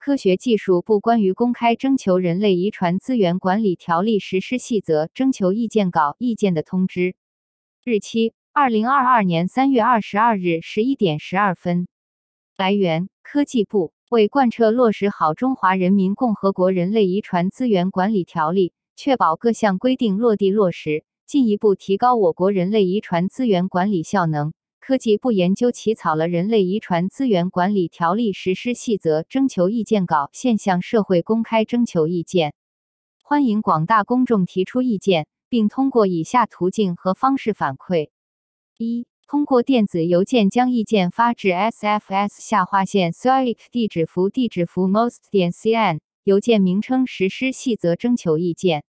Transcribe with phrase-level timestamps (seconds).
[0.00, 7.14] 科学技术部关于公开征求人类遗传资源管理条例实施细则征求意见稿意见的通知，
[7.84, 11.86] 日期：二零二二年三月二十二日十一点十二分。
[12.56, 13.92] 来源：科技部。
[14.08, 24.52] 为贯彻落实好《中华人民共和国人类遗传资源管理条例》，确保各项规定落地落实，进一步提高我国人类遗传资源管理效能。
[24.90, 32.54] 科技部研究起草了《人类遗传资源管理条例实施细则》征求意见稿，现向社会公开征求意见。
[33.22, 38.10] 欢迎广大公众提出意见，并通过以下途径和方式反馈：
[38.78, 48.80] 一、通过电子邮件将意见发至 sfs 下划线 soic 地址符地址符 most 点 cn，邮件名称实施细则征求意见；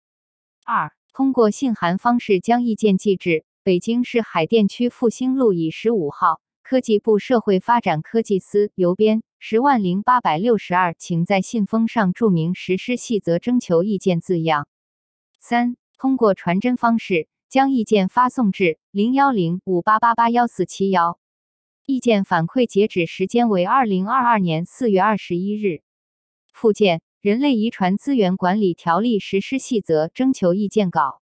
[0.65, 3.45] 二、通过信函方式将意见寄至。
[3.63, 14.67] 北京市海淀区复兴路乙十五号科技部社会发展科技司邮编十万零八百六十二，请在信封上注明“实施细则征求意见”字样。
[15.39, 21.19] 三、通过传真方式将意见发送至零幺零五八八八幺四七幺，
[21.85, 25.83] 意见反馈截止时间为二零二二年四月二十一日。
[26.51, 31.20] 附件：《人类遗传资源管理条例实施细则》征求意见稿。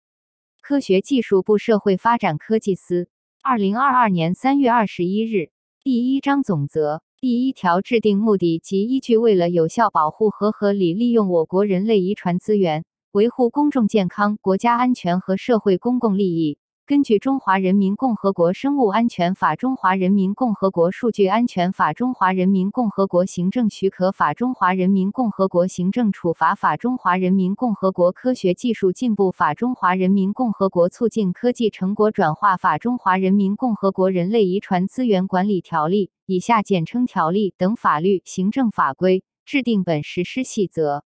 [0.63, 3.09] 科学技术部社会发展科技司，
[3.43, 5.51] 二零二二年三月二十一日，
[5.83, 16.59] 第一章总则第一条制定目的及依据：为了有效保护和合理利用我国人类遗传资源，维护公众健康、国家安全和社会公共利益。
[16.93, 41.05] 根据《中华人民共和国生物安全法》《中华人民共和国数据安全法》《中华人民共和国行政许可法》《中华人民共和国行政处罚法》《中华人民共和国科学技术进步法》《中华人民共和国促进科技成果转化法》《中华人民共和国人类遗传资源管理条例》（以下简称条例）等法律、行政法规，制定本实施细则。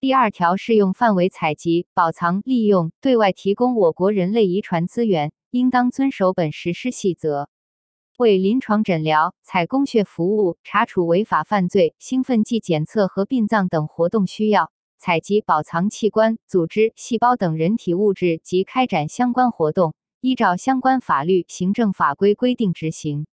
[0.00, 7.50] 第二条适用范围：采集、保藏、利用、对外提供我国人类遗传资源，应当遵守本实施细则。
[8.16, 23.26] 为临床诊疗、采供血服务、查处违法犯罪、兴奋剂检测和殡葬等活动需要，采集、保藏器官、组织、细胞等人体物质及开展相关活动，依照相关法律、行政法规规定执行。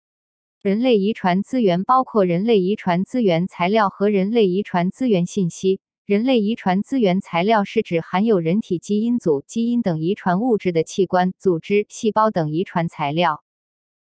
[0.62, 5.78] 人类遗传资源包括人类遗传资源材料和人类遗传资源信息。
[6.06, 13.42] 人类遗传资源材料是指含有人体基因组、基因等遗传物质的器官、组织、细胞等遗传材料。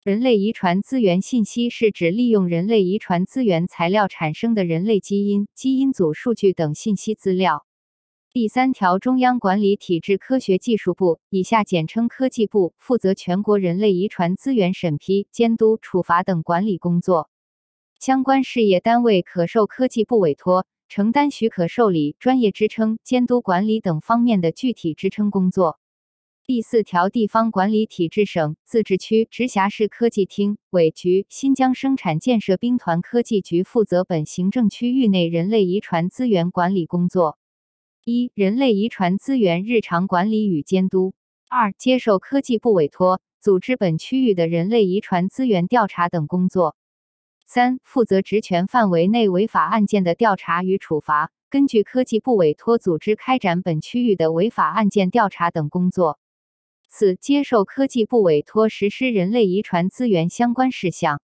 [0.05, 7.65] 人类遗传资源信息是指利用人类遗传资源材料产生的人类基因、基因组数据等信息资料。
[8.31, 17.29] 第三条，中央管理体制科学技术部（以下简称科技部）负责全国人类遗传资源审批、监督、处罚等管理工作，
[17.99, 20.65] 相关事业单位可受科技部委托。
[20.89, 25.79] 承担许可受理、专业支撑、监督管理等方面的具体支撑工作。
[26.47, 37.37] 第四条，地方管理体制省、自治区、直辖市科技厅、委局、新疆生产建设兵团科技局负责本行政区域内人类遗传资源管理工作：
[38.03, 41.11] 一、人类遗传资源日常管理与监督；
[41.49, 46.75] 二、接受科技部委托，组织本区域的人类遗传资源调查等工作。
[47.51, 56.19] 三、负责职权范围内违法案件的调查与处罚，根据科技部委托组织开展本区域的违法案件调查等工作。
[56.89, 61.23] 四、接受科技部委托实施人类遗传资源相关事项。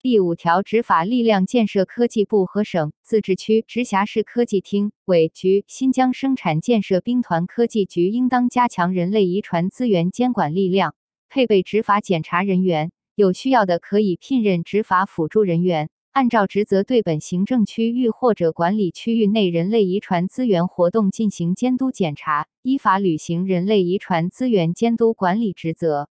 [0.00, 10.96] 第五条，执法力量建设科技部和省、自治区、直辖市科技厅、委局、新疆生产建设兵团科技局应当加强人类遗传资源监管力量，
[11.28, 12.90] 配备执法检查人员。
[13.14, 26.08] 有需要的可以聘任执法辅助人员，按照职责对本行政区域或者管理区域内人类遗传资源活动进行监督检查，依法履行人类遗传资源监督管理职责。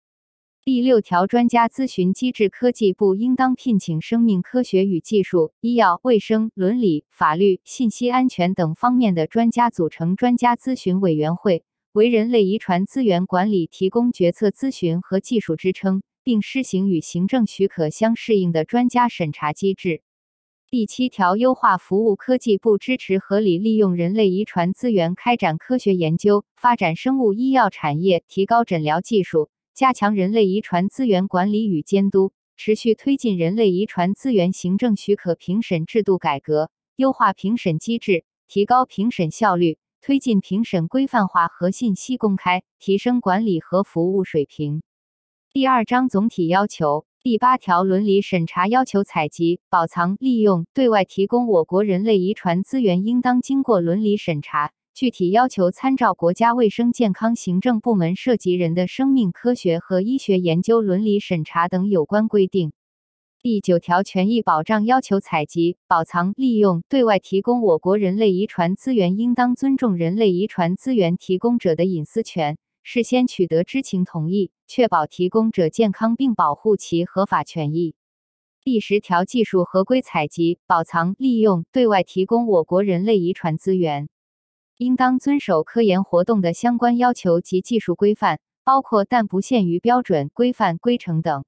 [0.63, 16.03] 第六条，专家咨询机制，科技部应当聘请生命科学与技术、医药卫生、伦理、法律、信息安全等方面的专家组成专家咨询委员会，为人类遗传资源管理提供决策咨询和技术支撑。
[16.23, 20.03] 并施行与行政许可相适应的专家审查机制。
[20.71, 44.83] 第七条，优化服务科技部支持合理利用人类遗传资源开展科学研究，发展生物医药产业，提高诊疗技术，加强人类遗传资源管理与监督，持续推进人类遗传资源行政许可评审制度改革，优化评审机制，提高评审效率，推进评审规范化和信息公开，提升管理和服务水平。
[45.53, 54.71] 第二章总体要求：第八条，伦理审查要求采集、保藏、利用、对外提供我国人类遗传资源，应当经过伦理审查。
[54.95, 62.73] 具体要求参照国家卫生健康行政部门涉及人的生命科学和医学研究伦理审查等有关规定。
[63.43, 77.95] 第九条，权益保障要求采集、保藏、利用、对外提供我国人类遗传资源，应当尊重人类遗传资源提供者的隐私权，事先取得知情同意，确保提供者健康并保护其合法权益。
[78.63, 84.09] 第十条，技术合规采集、保藏、利用、对外提供我国人类遗传资源，
[84.77, 91.45] 应当遵守科研活动的相关要求及技术规范，包括但不限于标准、规范、规程等。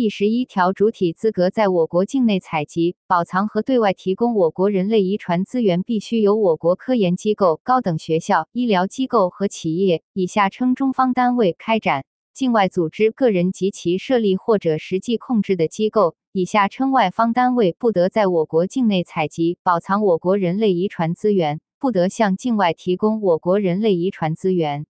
[0.00, 12.02] 第十一条，主体资格在我国境内采集、保藏和对外提供我国人类遗传资源，必须由我国科研机构、高等学校、医疗机构和企业（以下称中方单位）开展；
[12.32, 24.86] 境外组织、个人及其设立或者实际控制的机构（以下称外方单位）不得在我国境内采集、保藏我国人类遗传资源，不得向境外提供我国人类遗传资源。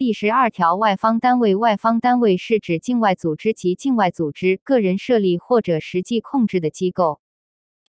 [0.00, 7.20] 第十二条，外方单位，外方单位是指境外组织及境外组织个人设立或者实际控制的机构。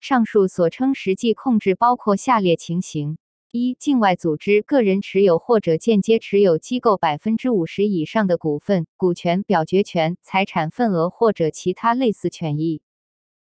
[0.01, 3.17] 上述所称实际控制包括下列情形：
[3.53, 12.81] 一、境外组织个人持有或者间接持有机构百分之五十以上的股份、股权、表决权、财产份额或者其他类似权益。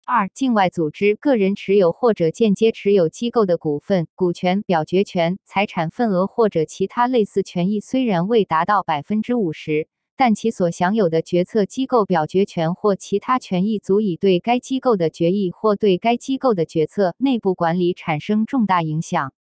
[0.07, 19.33] 二、境外组织个人持有或者间接持有机构的股份、股权、表决权、财产份额或者其他类似权益，虽然未达到百分之五十，但其所享有的决策机构表决权或其他权益足以对该机构的决议或对该机构的决策内部管理产生重大影响。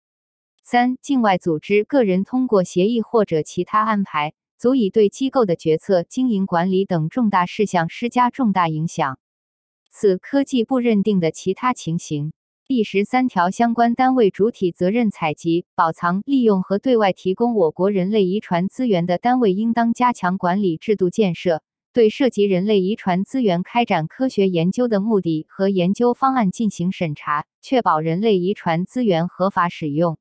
[0.63, 9.19] 三、境外组织个人通过协议或者其他安排，足以对机构的决策、经营管理等重大事项施加重大影响。
[9.95, 12.33] 四、科技部认定的其他情形。
[12.65, 21.61] 第十三条，相关单位主体责任采集、保藏、利用和对外提供我国人类遗传资源的单位，应当加强管理制度建设，
[21.93, 30.17] 对涉及人类遗传资源开展科学研究的目的和研究方案进行审查，确保人类遗传资源合法使用。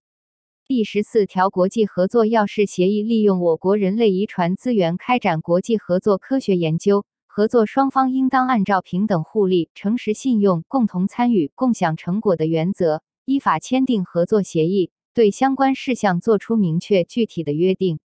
[0.67, 7.07] 第十四条，国际合作要事协议利用我国人类遗传资源开展国际合作科学研究。
[7.35, 18.01] 合作双方应当按照平等互利、诚实信用、共同参与、共享成果的原则，依法签订合作协议，对相关事项作出明确具体的约定。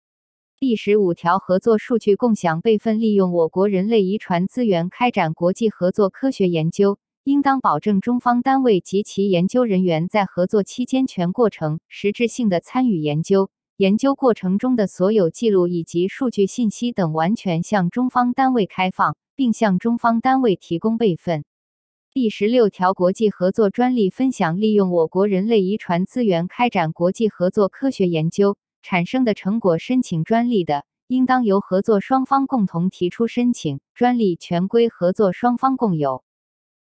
[0.59, 13.51] 第十五条，合作数据共享备份利用我国人类遗传资源开展国际合作科学研究，应当保证中方单位及其研究人员在合作期间全过程实质性的参与研究。
[13.83, 21.45] 研究过程中的所有记录以及数据信息等完全向中方单位开放，并向中方单位提供备份。
[22.13, 36.23] 第十六条，国际合作专利分享利用我国人类遗传资源开展国际合作科学研究产生的成果申请专利的，应当由合作双方共同提出申请，专利权归合作双方共有。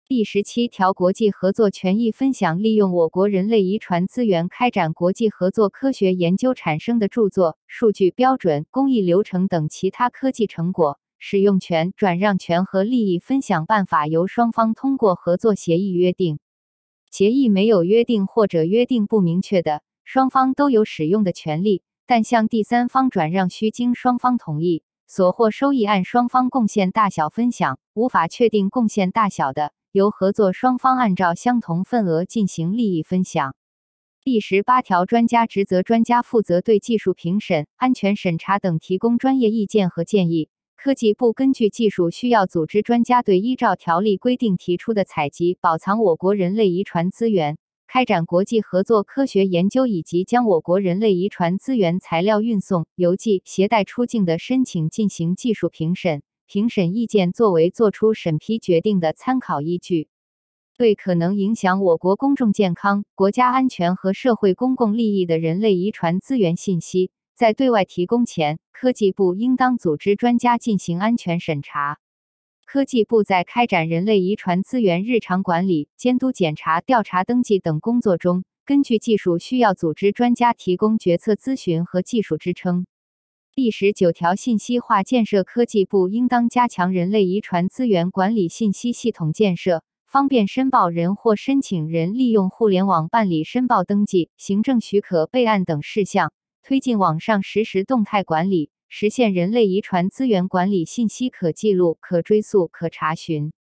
[0.10, 16.40] 第十七条，国际合作权益分享利用我国人类遗传资源开展国际合作科学研究产生的著作、数据、标准、工艺流程等其他科技成果，使用权、转让权和利益分享办法由双方通过合作协议约定。
[17.12, 24.82] 协议没有约定或者约定不明确的，双方都有使用的权利，但向第三方转让需经双方同意。
[25.06, 29.72] 所获收益按双方贡献大小分享，无法确定贡献大小的。
[29.92, 33.56] 由合作双方按照相同份额进行利益分享。
[34.24, 40.50] 第十八条，专家职责，专家负责对技术评审、安全审查等提供专业意见和建议。
[40.76, 56.22] 科技部根据技术需要，组织专家对依照条例规定提出的采集、保藏我国人类遗传资源、开展国际合作科学研究以及将我国人类遗传资源材料运送、邮寄、携带出境的申请进行技术评审。
[56.50, 60.08] 评审意见作为作出审批决定的参考依据，
[60.80, 72.00] 对可能影响我国公众健康、国家安全和社会公共利益的人类遗传资源信息，在对外提供前，科技部应当组织专家进行安全审查。
[72.66, 82.88] 科技部在开展人类遗传资源日常管理、监督检查、调查登记等工作中，根据技术需要，组织专家提供决策咨询和技术支撑。
[83.62, 96.32] 第十九条，信息化建设，科技部应当加强人类遗传资源管理信息系统建设，方便申报人或申请人利用互联网办理申报登记、行政许可备案等事项，
[96.64, 103.52] 推进网上实时动态管理，实现人类遗传资源管理信息可记录、可追溯、可查询。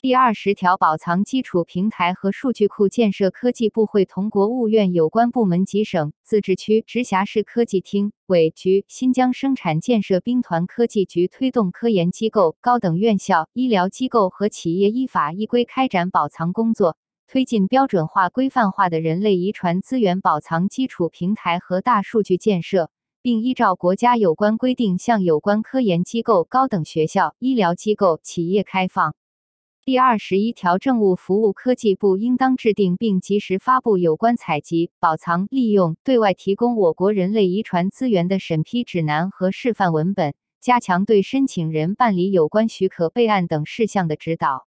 [0.00, 29.16] 第二十条，保藏基础平台和数据库建设，科技部会同国务院有关部门及省、自治区、直辖市科技厅、委局、新疆生产建设兵团科技局推动科研机构、高等院校、医疗机构和企业依法依规开展保藏工作，推进标准化、规范化的人类遗传资源保藏基础平台和大数据建设，并依照国家有关规定向有关科研机构、高等学校、医疗机构、企业开放。
[29.88, 44.66] 第二十一条，政务服务科技部应当制定并及时发布有关采集、保藏、利用、对外提供我国人类遗传资源的审批指南和示范文本，加强对申请人办理有关许可备案等事项的指导。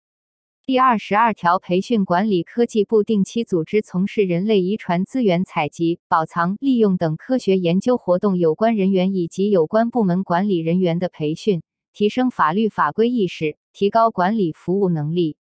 [0.66, 11.62] 第二十二条，培训管理科技部定期组织从事人类遗传资源采集、保藏、利用等科学研究活动有关人员以及有关部门管理人员的培训，
[11.94, 13.58] 提升法律法规意识。
[13.72, 15.38] 提高管理服务能力。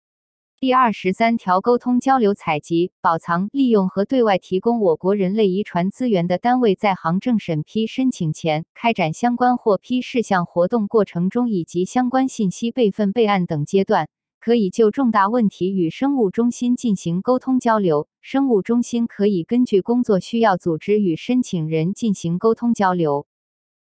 [0.59, 14.07] 第二十三条，沟通交流、采集、保藏、利用和对外提供我国人类遗传资源的单位，在行政审批申请前、开展相关获批事项活动过程中以及相关信息备份备案等阶段，
[14.39, 18.07] 可以就重大问题与生物中心进行沟通交流。
[18.21, 23.27] 生物中心可以根据工作需要组织与申请人进行沟通交流。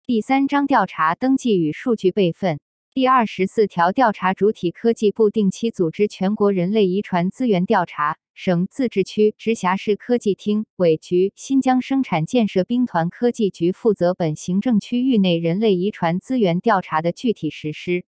[0.08, 2.60] 第三章，调查登记与数据备份。
[2.94, 18.04] 第二十四条，调查主体科技部定期组织全国人类遗传资源调查，省、自治区、直辖市科技厅、委局、新疆生产建设兵团科技局负责本行政区域内人类遗传资源调查的具体实施。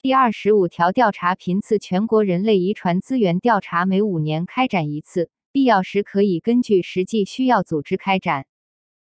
[0.00, 8.46] 第二十五条，调查频次，全国人类遗传资源调查每五年开展一次，必要时可以根据实际需要组织开展。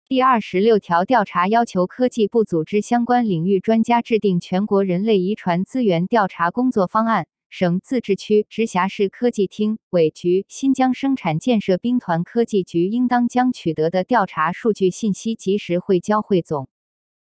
[0.08, 16.68] 第二十六条，调查要求科技部组织相关领域专家制定全国人类遗传资源调查工作方案，省、自治区、直辖市科技厅、委局、新疆生产建设兵团科技局应当将取得的调查数据信息及时汇交汇总。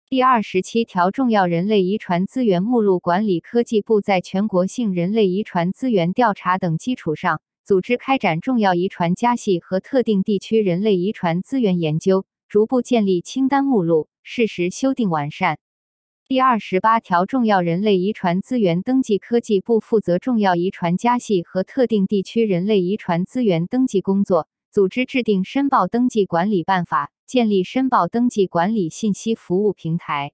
[0.08, 12.28] 第二十七条，重要人类遗传资源目录管理科技部在全国性人类遗传资源调查等基础上，组织开展重要遗传家系和特定地区人类遗传资源研究。
[12.50, 15.60] 逐步建立清单目录，适时修订完善。
[16.30, 30.32] 第二十八条，重要人类遗传资源登记科技部负责重要遗传家系和特定地区人类遗传资源登记工作，组织制定申报登记管理办法，建立申报登记管理信息服务平台。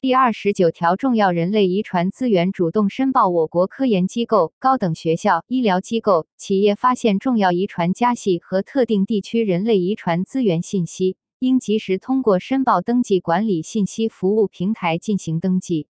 [0.00, 11.16] 第二十九条，重要人类遗传资源主动申报我国科研机构、高等学校、医疗机构、企业发现重要遗传家系和特定地区人类遗传资源信息。
[11.46, 15.86] 应及时通过申报登记管理信息服务平台进行登记。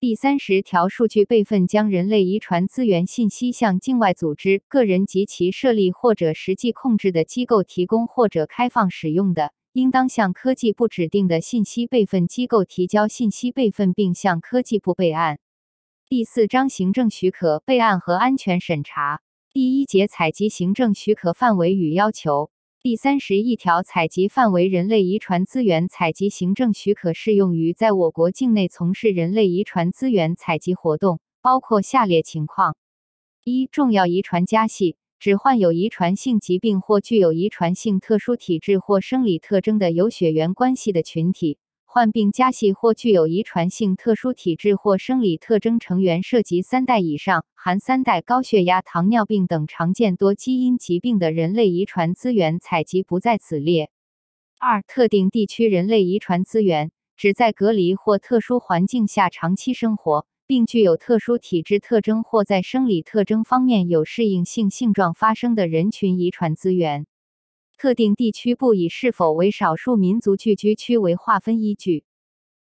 [0.00, 15.38] 第三十条，数据备份将人类遗传资源信息向境外组织、个人及其设立或者实际控制的机构提供或者开放使用的，应当向科技部指定的信息备份机构提交信息备份，并向科技部备案。
[16.08, 19.20] 第四章行政许可备案和安全审查。
[19.52, 22.50] 第一节采集行政许可范围与要求。
[22.82, 32.78] 第三十一条，采集范围：人类遗传资源采集行政许可适用于在我国境内从事人类遗传资源采集活动，包括下列情况：
[33.44, 41.58] 一、重要遗传家系，指患有遗传性疾病或具有遗传性特殊体质或生理特征的有血缘关系的群体。
[41.92, 53.90] 患病家系或具有遗传性特殊体质或生理特征成员涉及三代以上，含三代高血压、糖尿病等常见多基因疾病的人类遗传资源采集不在此列。
[54.60, 67.06] 二、特定地区人类遗传资源指在隔离或特殊环境下长期生活，并具有特殊体质特征或在生理特征方面有适应性性状发生的人群遗传资源。
[67.80, 72.04] 特定地区不以是否为少数民族聚居区为划分依据。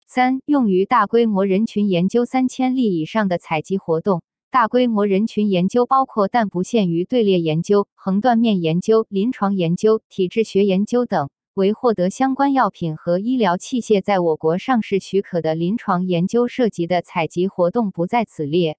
[0.07, 4.23] 三、用于大规模人群研究三千例以上的采集活动。
[4.51, 11.29] 大规模人群研究包括但不限于队列研究、横断面研究、临床研究、体质学研究等。
[11.55, 18.77] 为获得相关药品和医疗器械在我国上市许可的临床研究涉及的采集活动不在此列。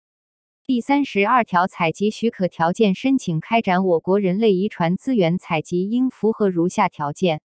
[0.64, 7.42] 第三十二条，采集许可条件申请开展我国人类遗传资源采集应符合如下条件：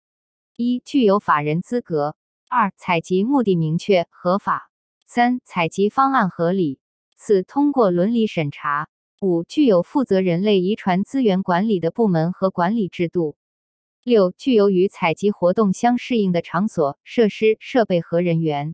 [0.56, 2.14] 一、具有法人资格；
[2.48, 4.70] 二、采集目的明确合法；
[5.06, 6.78] 三、采集方案合理；
[7.16, 8.84] 四、通过伦理审查；
[9.20, 13.34] 五、具有负责人类遗传资源管理的部门和管理制度；
[14.04, 18.72] 六、具有与采集活动相适应的场所、设施、设备和人员。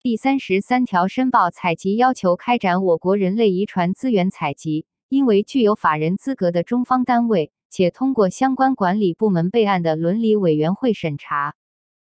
[0.00, 11.56] 第三十三条申报采集要求开展我国人类遗传资源采集，因为具有法人资格的中方单位，且通过相关管理部门备案的伦理委员会审查。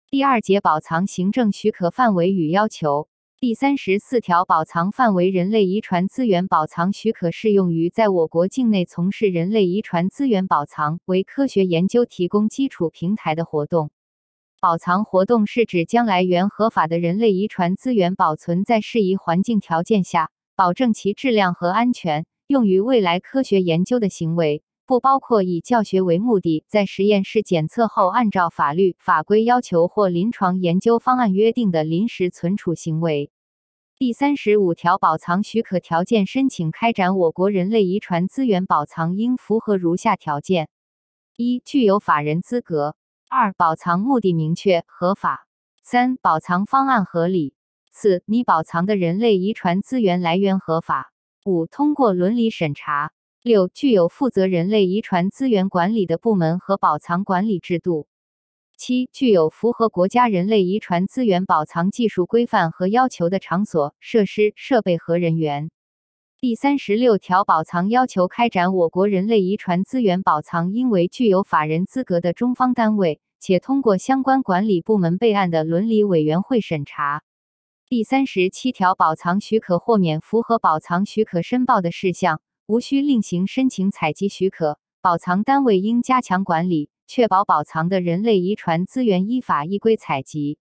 [0.10, 3.08] 第二节保藏行政许可范围与要求。
[3.40, 13.92] 第三十四条保藏范围人类遗传资源保藏许可适用于在我国境内从事人类遗传资源保藏为科学研究提供基础平台的活动。
[14.60, 33.30] 保藏活动是指将来源合法的人类遗传资源保存在适宜环境条件下，保证其质量和安全，用于未来科学研究的行为，不包括以教学为目的，在实验室检测后按照法律法规要求或临床研究方案约定的临时存储行为。
[34.00, 40.68] 第三十五条保藏许可条件申请开展我国人类遗传资源保藏应符合如下条件：
[41.36, 42.96] 一、具有法人资格。
[43.30, 45.46] 二、保藏目的明确合法；
[45.84, 47.54] 三、保藏方案合理；
[47.92, 51.12] 四、你保藏的人类遗传资源来源合法；
[51.44, 53.10] 五、通过伦理审查；
[53.44, 58.08] 六、具有负责人类遗传资源管理的部门和保藏管理制度；
[58.78, 65.70] 七、具有符合国家人类遗传资源保藏技术规范和要求的场所、设施、设备和人员。
[66.40, 77.24] 第三十六条，保藏要求开展我国人类遗传资源保藏，应为具有法人资格的中方单位，且通过相关管理部门备案的伦理委员会审查。
[77.90, 84.78] 第三十七条，保藏许可豁免符合保藏许可申报的事项，无需另行申请采集许可。
[85.02, 90.60] 保藏单位应加强管理，确保保藏的人类遗传资源依法依规采集。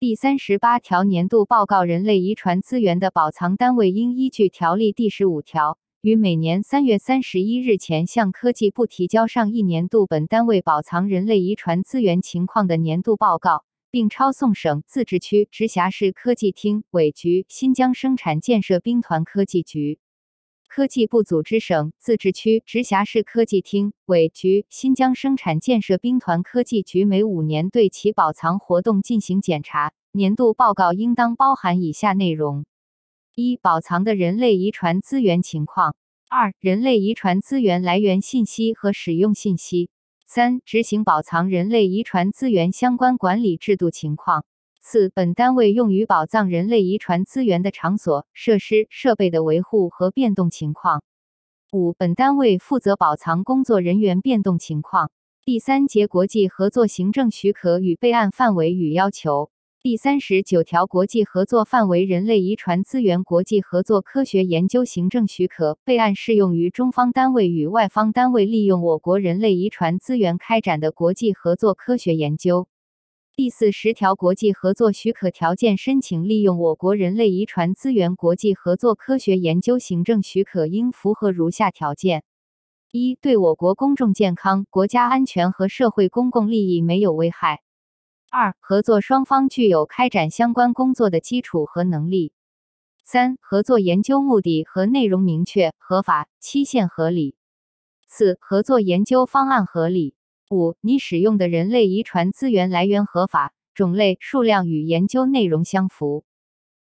[0.00, 19.98] 第三十八条，年度报告人类遗传资源的保藏单位应依据条例第十五条，于每年三月三十一日前向科技部提交上一年度本单位保藏人类遗传资源情况的年度报告，并抄送省、自治区、直辖市科技厅、委局、新疆生产建设兵团科技局。
[20.72, 29.92] 科技部组织省、自治区、直辖市科技厅、委局、新疆生产建设兵团科技局每五年对其保藏活动进行检查。
[30.12, 32.66] 年度报告应当包含以下内容：
[33.34, 35.94] 一、保藏的人类遗传资源情况；
[36.28, 39.88] 二、人类遗传资源来源信息和使用信息；
[40.24, 44.44] 三、执行保藏人类遗传资源相关管理制度情况。
[44.82, 51.04] 四、本单位用于保障人类遗传资源的场所、设施、设备的维护和变动情况。
[51.70, 55.12] 五、本单位负责保藏工作人员变动情况。
[55.44, 59.50] 第三节国际合作行政许可与备案范围与要求。
[59.82, 72.66] 第三十九条国际合作范围人类遗传资源国际合作科学研究行政许可备案适用于中方单位与外方单位利用我国人类遗传资源开展的国际合作科学研究。
[73.36, 82.24] 第四十条，国际合作许可条件申请利用我国人类遗传资源国际合作科学研究行政许可应符合如下条件：
[82.90, 87.58] 一、对我国公众健康、国家安全和社会公共利益没有危害；
[88.30, 92.32] 二、合作双方具有开展相关工作的基础和能力；
[93.04, 97.36] 三、合作研究目的和内容明确、合法、期限合理；
[98.06, 100.14] 四、合作研究方案合理。
[100.50, 106.24] 五，你使用的人类遗传资源来源合法，种类、数量与研究内容相符。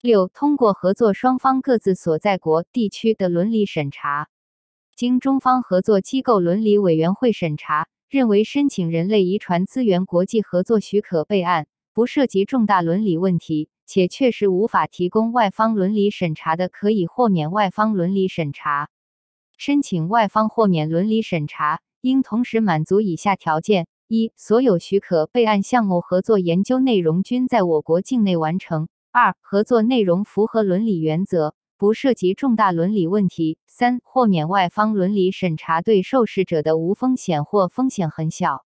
[0.01, 4.31] 六，通过合作双方各自所在国、地区的伦理审查，
[4.97, 18.89] 经中方合作机构伦理委员会审查，认为申请人类遗传资源国际合作许可备案不涉及重大伦理问题，且确实无法提供外方伦理审查的，可以豁免外方伦理审查。
[19.59, 21.83] 申请外方豁免伦理审查。
[22.03, 38.65] 应同时满足以下条件：一、所有许可备案项目合作研究内容均在我国境内完成；二、合作内容符合伦理原则，不涉及重大伦理问题；三、豁免外方伦理审查对受试者的无风险或风险很小。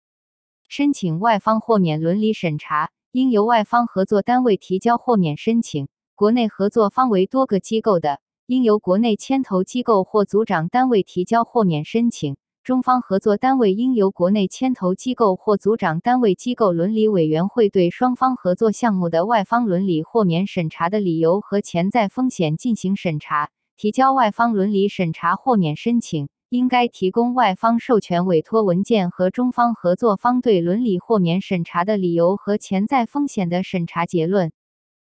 [0.69, 12.37] 申请外方豁免伦理审查，应由外方合作单位提交豁免申请；国内合作方为多个机构的，应由国内牵头机构或组长单位提交豁免申请。
[12.65, 26.31] 中方合作单位应由国内牵头机构或组长单位机构伦理委员会对双方合作项目的外方伦理豁免审查的理由和潜在风险进行审查，提交外方伦理审查豁免申请。
[26.49, 34.53] 应该提供外方授权委托文件和中方合作方对伦理豁免审查的理由和潜在风险的审查结论。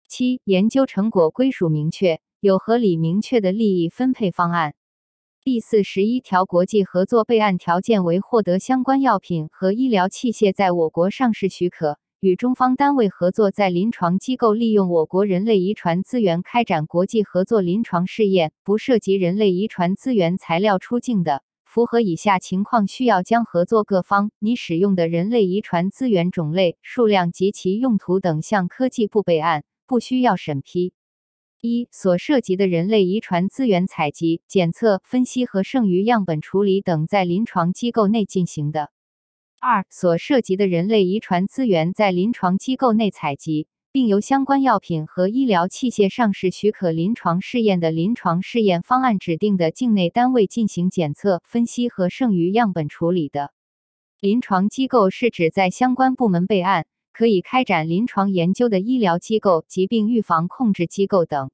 [0.08, 4.76] 七、研究成果归属明确，有合理明确的利益分配方案。
[5.42, 30.92] 第四十一条，国际合作备案条件为获得相关药品和医疗器械在我国上市许可，与中方单位合作，在临床机构利用我国人类遗传资源开展国际合作临床试验，不涉及人类遗传资源材料出境的，符合以下情况，需要将合作各方拟使用的人类遗传资源种类、数量及其用途等向科技部备案，不需要审批。
[31.62, 38.86] 一、所涉及的人类遗传资源采集、检测、分析和剩余样本处理等在临床机构内进行的；
[39.60, 53.52] 二、所涉及的人类遗传资源在临床机构内采集，并由相关药品和医疗器械上市许可临床试验的临床试验方案指定的境内单位进行检测、分析和剩余样本处理的。
[54.22, 56.86] 临床机构是指在相关部门备案。
[57.20, 61.52] 可以开展临床研究的医疗机构、疾病预防控制机构等，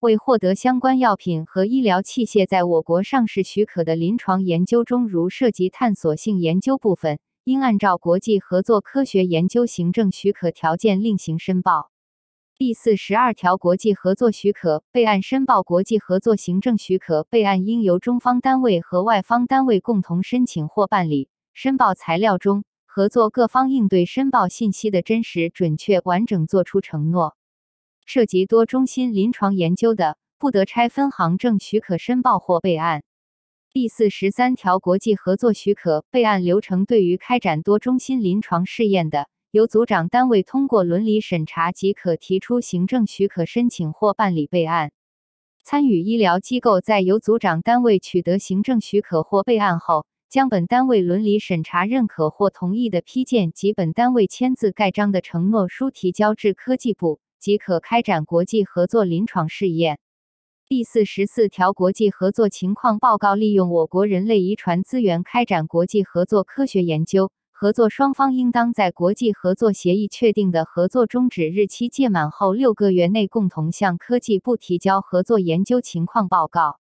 [0.00, 11.92] 为获得相关药品和医疗器械在我国上市许可的临床研究中，如涉及探索性研究部分，应按照国际合作科学研究行政许可条件另行申报。
[12.56, 21.28] 第四十二条，国际合作许可备案申报，国际合作行政许可备案应由中方单位和外方单位共同申请或办理。
[21.54, 22.64] 申报材料中。
[22.98, 27.36] 合作各方应对申报信息的真实、准确、完整作出承诺。
[28.04, 33.04] 涉及多中心临床研究的，不得拆分行政许可申报或备案。
[33.72, 44.90] 第四十三条，国际合作许可备案流程对于开展多中心临床试验的，由组长单位通过伦理审查即可提出行政许可申请或办理备案。
[45.62, 59.98] 参与医疗机构在由组长单位取得行政许可或备案后，将本单位伦理审查认可或同意的批件及本单位签字盖章的承诺书提交至科技部，即可开展国际合作临床试验。
[60.66, 76.78] 第四十四条，国际合作情况报告利用我国人类遗传资源开展国际合作科学研究，合作双方应当在国际合作协议确定的合作终止日期届满后六个月内，共同向科技部提交合作研究情况报告。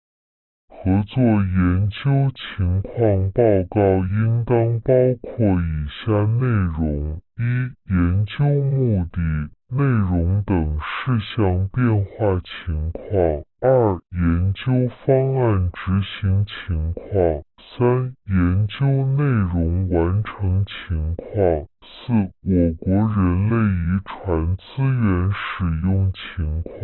[0.87, 9.21] 合作研究情况报告应当包括以下内容：一、研究目的、
[9.69, 17.43] 内容等事项变化情况；二、研究方案执行情况；
[17.77, 26.75] 三、研究内容完成情况；四、我国人类遗传资源使用情况。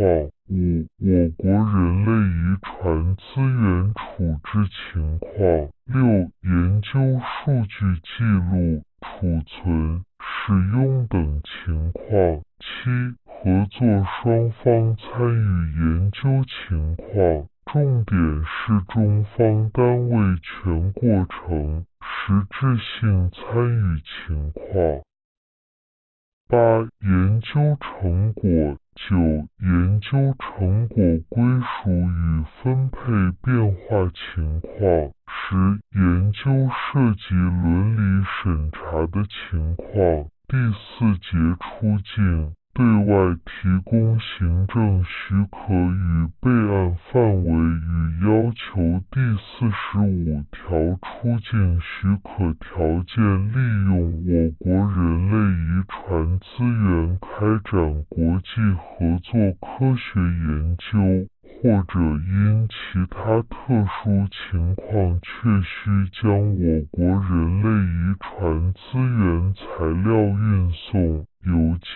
[0.48, 12.90] 五、我国人类遗传资源处置情况；六、研究数据记录、储存、使用等情况；七、
[13.24, 25.02] 合作双方参与研究情况，重点是中方单位全过程实质性参与情况。
[26.48, 26.58] 八、
[27.00, 28.76] 研究成果。
[28.94, 30.96] 九、研究成果
[31.30, 33.00] 归属与分配
[33.42, 40.28] 变化情况；十、研究涉及伦理审查的情况。
[40.46, 42.54] 第四节出境。
[42.74, 57.28] 对外提供行政许可与备案范围与要求第四十五条出境许可条件，利用我国人类遗传资源开
[57.70, 61.28] 展国际合作科学研究。
[61.62, 62.74] 或者因其
[63.08, 69.62] 他特殊情况确需将我国人类遗传资源材
[70.02, 71.88] 料运送、邮寄、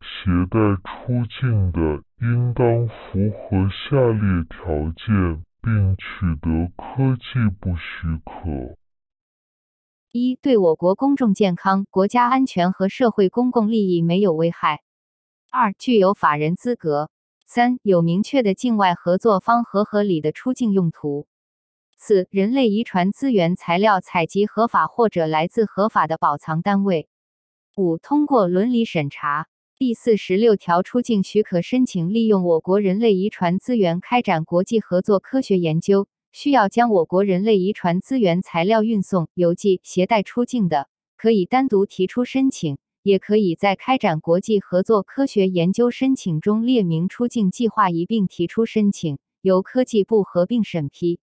[0.00, 6.04] 携带出境的，应当符合下列条件，并取
[6.40, 8.76] 得科技部许可：
[10.12, 14.78] 一、对我国公众健康、国家安全和社会公共利益没有危害；
[15.50, 17.10] 二、具有法人资格。
[17.46, 21.26] 三、有明确的境外合作方和合理的出境用途。
[21.96, 27.08] 四、人类遗传资源材料采集合法或者来自合法的保藏单位。
[27.76, 29.46] 五、通过伦理审查。
[29.78, 42.78] 第四十六条，出境许可申请利用我国人类遗传资源开展国际合作科学研究，需要将我国人类遗传资源材料运送、邮寄、携带出境的，可以单独提出申请。
[43.02, 51.18] 也可以在开展国际合作科学研究申请中列明出境计划，一并提出申请，由科技部合并审批。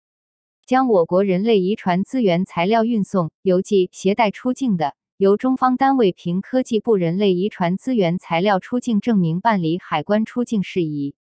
[0.65, 11.15] 将我国人类遗传资源材料运送、邮寄、携带出境的，由中方单位凭科技部人类遗传资源材料出境证明办理海关出境事宜。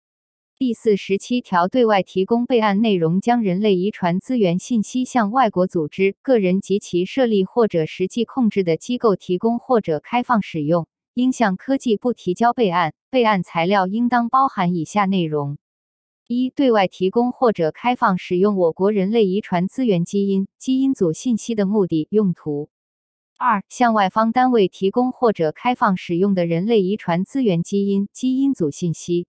[0.57, 15.59] 第四十七条，对外提供备案内容，将人类遗传资源信息向外国组织、个人及其设立或者实际控制的机构提供或者开放使用，应向科技部提交备案，备案材料应当包含以下内容：
[16.27, 22.71] 一、对外提供或者开放使用我国人类遗传资源基因、基因组信息的目的、用途；
[23.45, 29.27] 二、向外方单位提供或者开放使用的人类遗传资源基因、基因组信息；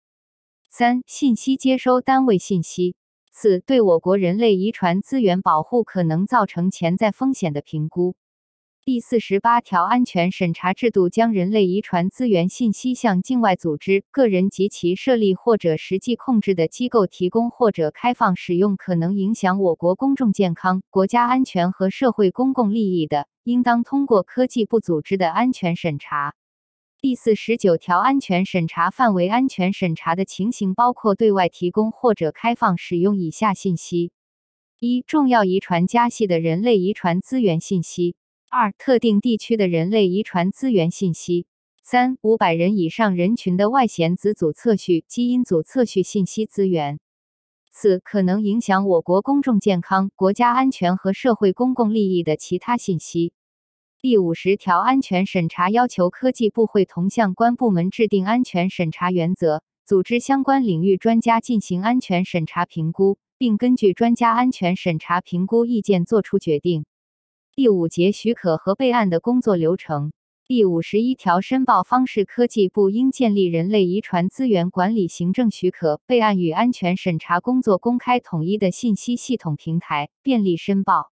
[0.69, 2.95] 三、信息接收单位信息。
[3.31, 8.15] 四、对我国人类遗传资源保护可能造成潜在风险的评估。
[8.85, 26.35] 第四十八条，安全审查制度将人类遗传资源信息向境外组织、个人及其设立或者实际控制的机构提供或者开放使用可能影响我国公众健康、国家安全和社会公共利益的，应当通过科技部组织的安全审查。
[26.99, 34.11] 第四十九条，安全审查范围，安全审查的情形包括对外提供或者开放使用以下信息：
[34.81, 38.15] 一、重要遗传家系的人类遗传资源信息；
[38.55, 41.47] 二、特定地区的人类遗传资源信息；
[41.81, 46.97] 三、五百人以上人群的外显子组测序、基因组测序信息资源；
[47.71, 53.33] 四、可能影响我国公众健康、国家安全和社会公共利益的其他信息。
[53.99, 66.85] 第五十条，安全审查要求科技部会同相关部门制定安全审查原则，组织相关领域专家进行安全审查评估，并根据专家安全审查评估意见作出决定。
[67.55, 70.11] 第五节许可和备案的工作流程。
[70.47, 81.11] 第五十一条申报方式，科技部应建立人类遗传资源管理行政许可、备案与安全审查工作公开统一的信息系统平台，便利申报。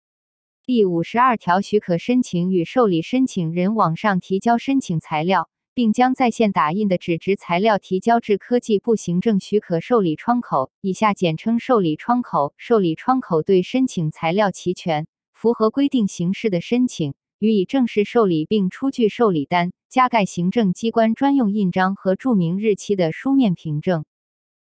[0.65, 12.55] 第五十二条，许可申请与受理申请人网上提交申请材料，并将在线打印的纸质材料提交至科技部行政许可受理窗口（以下简称受理窗口）。
[12.57, 15.07] 受理窗口对申请材料齐全、
[15.41, 24.05] 符合规定形式的申请，予以正式受理，并出具受理单、加盖行政机关专用印章和注明日期的书面凭证。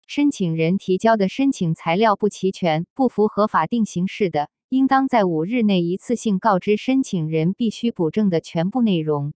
[0.06, 9.32] 申请人提交的申请材料不齐全、不符合法定形式的，应当在五日内一次性告知申请人必须补正的全部内容。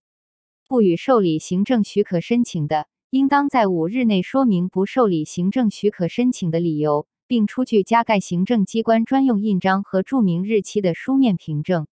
[0.68, 11.87] 不予受理行政许可申请的，应当在五日内说明不受理行政许可申请的理由，并出具加盖行政机关专用印章和注明日期的书面凭证。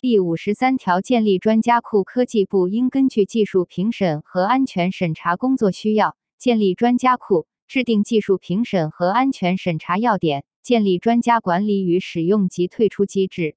[0.00, 10.44] 第五十三条，建立专家库，科技部应根据技术评审和安全审查工作需要，建立专家库，制定技术评审和安全审查要点。
[10.60, 13.56] 建立专家管理与使用及退出机制。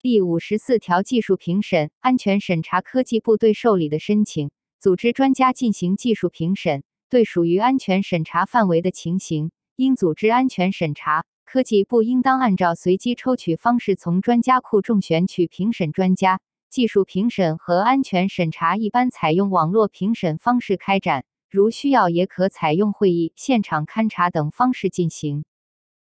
[0.00, 11.24] 第五十四条，技术评审、安全审查，科技部对受理的申请，组织专家进行技术评审，对属于安全审查范围的情形，应组织安全审查。
[11.44, 16.40] 科技部应当按照随机抽取方式，从专家库中选取评审专家。
[16.68, 25.44] 技术评审和安全审查一般采用网络评审方式开展，如需要，也可采用会议、现场勘查等方式进行。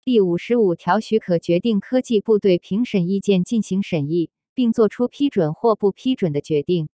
[0.03, 6.89] 第五十五条，许可决定科技部对评审意见进行审议，并作出批准或不批准的决定。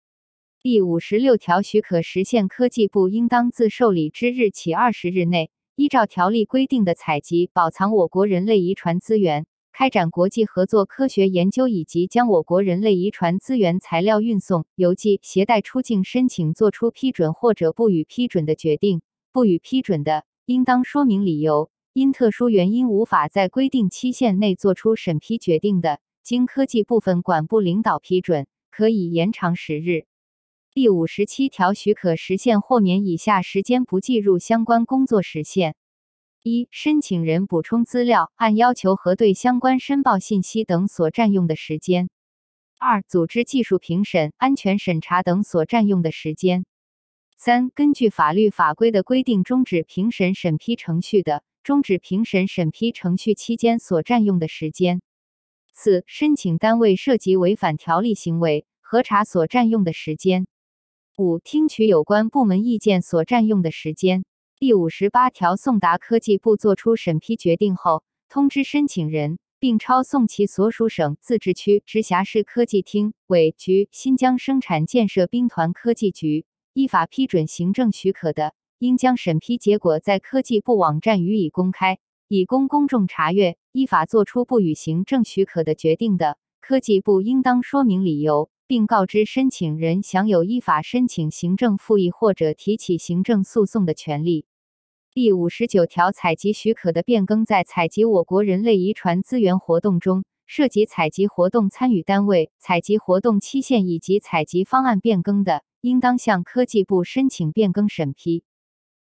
[0.63, 5.51] 第五十六条，许可实现科技部应当自受理之日起二十日内，
[5.81, 19.01] 依照条例规定的采集、保藏我国人类遗传资源，开展国际合作科学研究，以及将我国人类遗传资源材料运送、邮寄、携带出境申请作出批准或者不予批准的决定。
[19.33, 21.71] 不予批准的，应当说明理由。
[21.95, 30.05] 因特殊原因无法在规定期限内作出审批决定的，经科技部分管部领导批准，可以延长十日。
[30.73, 35.75] 第五十七条，许可实现豁免以下时间不计入相关工作时限：
[36.45, 42.07] 一、申请人补充资料、按要求核对相关申报信息等所占用的时间；
[42.79, 46.63] 二、组织技术评审、安全审查等所占用的时间；
[47.37, 51.43] 三、根据法律法规的规定终止评审审批程序的。
[51.65, 55.01] 终止评审审批程序期间所占用的时间；
[55.75, 60.45] 四、申请单位涉及违反条例行为，核查所占用的时间；
[61.21, 64.25] 五、听取有关部门意见所占用的时间。
[64.59, 78.55] 第五十八条，送达科技部作出审批决定后，通知申请人，并抄送其所属省、自治区、直辖市科技厅、委局、新疆生产建设兵团科技局依法批准行政许可的。
[78.79, 83.59] 应将审批结果在科技部网站予以公开，以供公众查阅。
[83.73, 94.47] 依法作出不予行政许可的决定的，科技部应当说明理由，并告知申请人享有依法申请行政复议或者提起行政诉讼的权利。
[95.13, 100.23] 第五十九条，采集许可的变更，在采集我国人类遗传资源活动中。
[100.47, 108.45] 涉及采集活动参与单位、采集活动期限以及采集方案变更的，应当向科技部申请变更审批。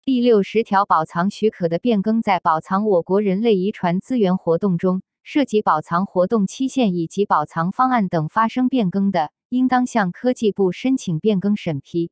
[0.04, 12.10] 第六十条，保藏许可的变更，在保藏我国人类遗传资源活动中，涉及保藏活动期限以及保藏方案等发生变更的，应当向科技部申请变更审批。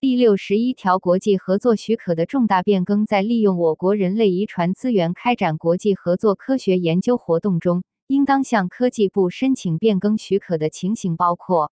[0.00, 11.70] 第六十一条，国际合作许可的重大变更，在利用我国人类遗传资源开展国际合作科学研究活动中，应当向科技部申请变更许可的情形包括：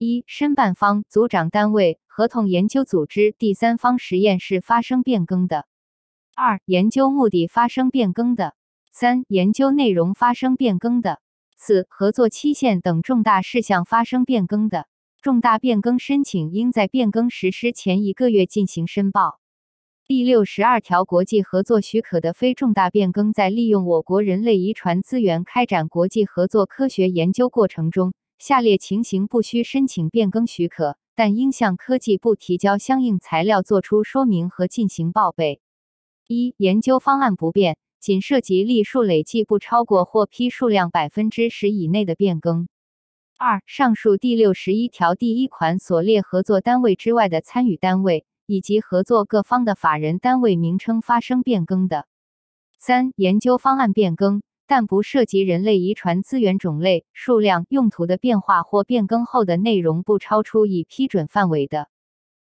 [0.00, 5.60] 一、申办方、组长单位、合同研究组织、第三方实验室发生变更的；
[6.34, 8.50] 二、研究目的发生变更的；
[8.90, 11.18] 三、研究内容发生变更的；
[11.56, 14.86] 四、合作期限等重大事项发生变更的。
[15.22, 19.40] 重大变更申请应在变更实施前一个月进行申报。
[20.06, 35.62] 第六十二条，国际合作许可的非重大变更，在利用我国人类遗传资源开展国际合作科学研究过程中，下列情形不需申请变更许可，但应向科技部提交相应材料作出说明和进行报备：
[36.28, 42.68] 一、研究方案不变，仅涉及例数累计不超过获批数量百分之十以内的变更。
[43.38, 52.06] 二、上述第六十一条第一款所列合作单位之外的参与单位以及合作各方的法人单位名称发生变更的。
[52.78, 61.88] 三、研究方案变更，但不涉及人类遗传资源种类、数量、用途的变化或变更后的内容不超出已批准范围的。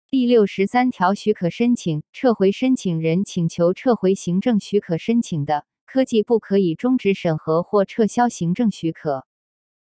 [0.10, 9.28] 第六十三条许可申请撤回申请人请求撤回行政许可申请的，科技部可以终止审核或撤销行政许可。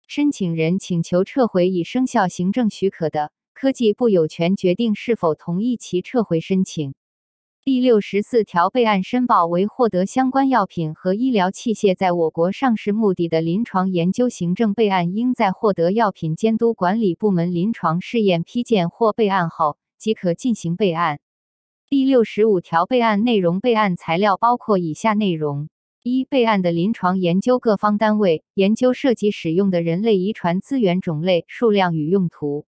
[0.10, 6.96] 申请人请求撤回已生效行政许可的，科技部有权决定是否同意其撤回申请。
[7.64, 21.20] 第六十四条，备案申报为获得相关药品和医疗器械在我国上市目的的临床研究行政备案，应在获得药品监督管理部门临床试验批件或备案后即可进行备案。
[21.88, 25.70] 第六十五条，备案内容、备案材料包括以下内容。
[26.02, 32.66] 一、备案的临床研究各方单位研究涉及使用的人类遗传资源种类、数量与用途。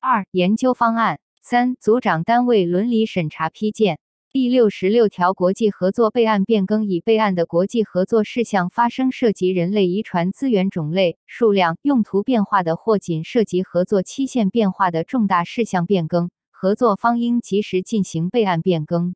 [0.00, 1.20] 二、研究方案。
[1.48, 4.00] 三、组长单位伦理审查批件。
[4.32, 19.14] 第六十六条，国际合作备案变更，已备案的国际合作事项发生涉及人类遗传资源种类、数量、用途变化的，或仅涉及合作期限变化的重大事项变更，合作方应及时进行备案变更。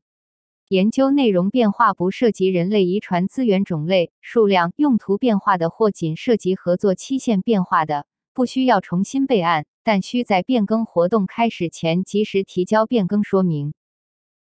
[0.68, 13.72] 研究内容变化不涉及人类遗传资源种类、数量、用途变化的，或仅涉及合作期限变化的，不需要重新备案，但需在变更活动开始前及时提交变更说明。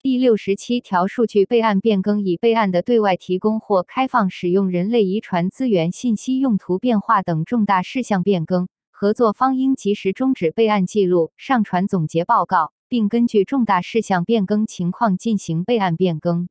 [0.02, 12.72] 第六十七条，数据备案变更已备案的对外提供或开放使用人类遗传资源信息用途变化等重大事项变更，合作方应及时终止备案记录，上传总结报告。
[12.88, 16.48] 并根据重大事项变更情况进行备案变更。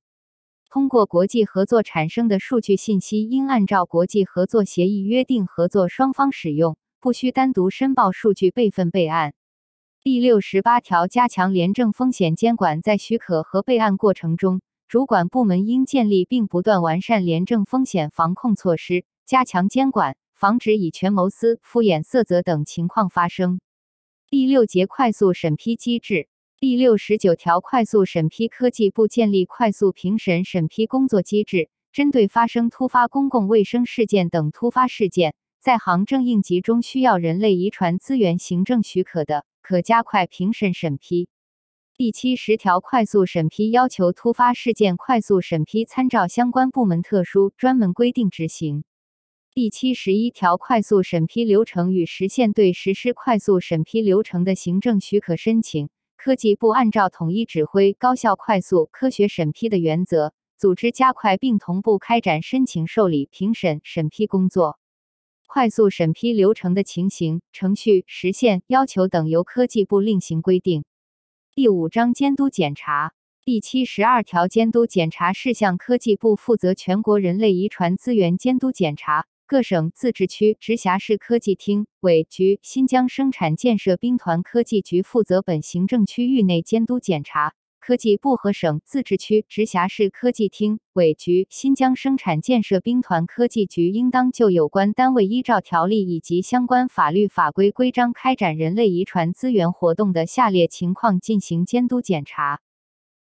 [0.70, 9.34] 通过国际合作产生的数据信息，应按照国际合作协议约定合作双方使用，不需单独申报数据备份备案。
[10.04, 23.60] 第六十八条，加强廉政风险监管，在许可和备案过程中，主管部门应建立并不断完善廉政风险防控措施，加强监管，防止以权谋私、敷衍塞责等情况发生。
[24.30, 26.28] 第六节快速审批机制
[26.60, 41.30] 第六十九条，快速审批科技部建立快速评审审批工作机制，针对发生突发公共卫生事件等突发事件，在行政应急中需要人类遗传资源行政许可的，可加快评审审批。
[41.96, 48.84] 第七十条，快速审批要求突发事件快速审批参照相关部门特殊专门规定执行。
[49.60, 64.78] 第七十一条，快速审批流程与实现对实施快速审批流程的行政许可申请，科技部按照统一指挥、高效、快速、科学审批的原则，组织加快并同步开展申请受理、评审、审批工作。
[65.48, 70.86] 快速审批流程的情形、程序、实现要求等，由科技部另行规定。
[71.56, 79.26] 第五章监督检查第七十二条，监督检查事项，科技部负责全国人类遗传资源监督检查。
[79.48, 87.54] 各省、自治区、直辖市科技厅、委局、新疆生产建设兵团科技局负责本行政区域内监督检查。
[87.80, 102.60] 科技部和省、自治区、直辖市科技厅、委局、新疆生产建设兵团科技局应当就有关单位依照条例以及相关法律法规规章开展人类遗传资源活动的下列情况进行监督检查：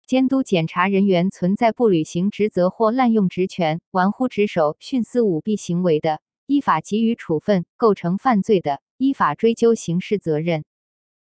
[0.06, 10.64] 监督检查人员存在不履行职责或滥用职权、玩忽职守、徇私舞弊行为的，依法给予处分；构成犯罪的，依法追究刑事责任。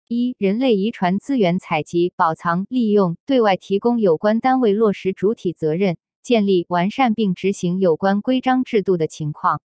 [0.07, 9.61] 一、人类遗传资源采集、保藏、利用、对外提供有关单位落实主体责任，建立完善并执行有关规章制度的情况。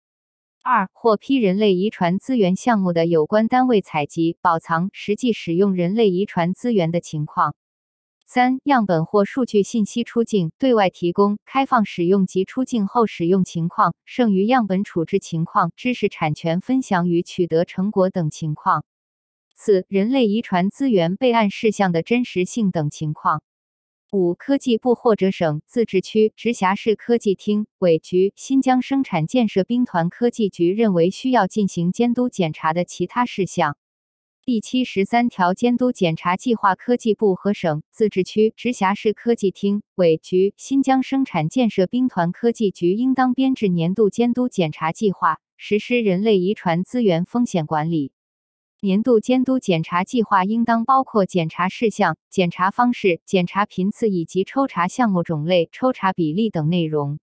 [0.65, 7.55] 二、获批人类遗传资源项目的有关单位采集、保藏、实际使用人类遗传资源的情况。
[8.35, 18.85] 三、样本或数据信息出境、对外提供、开放使用及出境后使用情况、剩余样本处置情况、知识产权分享与取得成果等情况。
[19.55, 23.41] 四、人类遗传资源备案事项的真实性等情况。
[24.11, 33.76] 五、科技部或者省、自治区、直辖市科技厅、委局、新疆生产建设兵团科技局认为需要进行监督检查的其他事项。
[34.47, 48.12] 第七十三条监督检查计划，科技部和省、自治区、直辖市科技厅、委局、新疆生产建设兵团科技局应当编制年度监督检查计划，实施人类遗传资源风险管理。
[48.82, 57.18] 年度监督检查计划应当包括检查事项、检查方式、检查频次以及抽查项目种类、抽查比例等内容。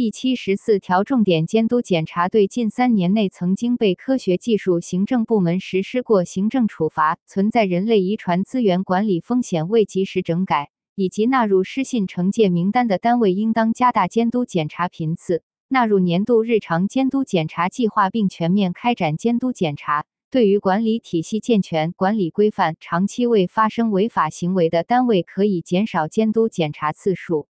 [0.00, 20.06] 第七十四条，重点监督检查对近三年内曾经被科学技术行政部门实施过行政处罚、存在人类遗传资源管理风险未及时整改以及纳入失信惩戒名单的单位，应当加大监督检查频次，纳入年度日常监督检查计划，并全面开展监督检查。
[20.30, 27.49] 对于管理体系健全、管理规范、长期未发生违法行为的单位，可以减少监督检查次数。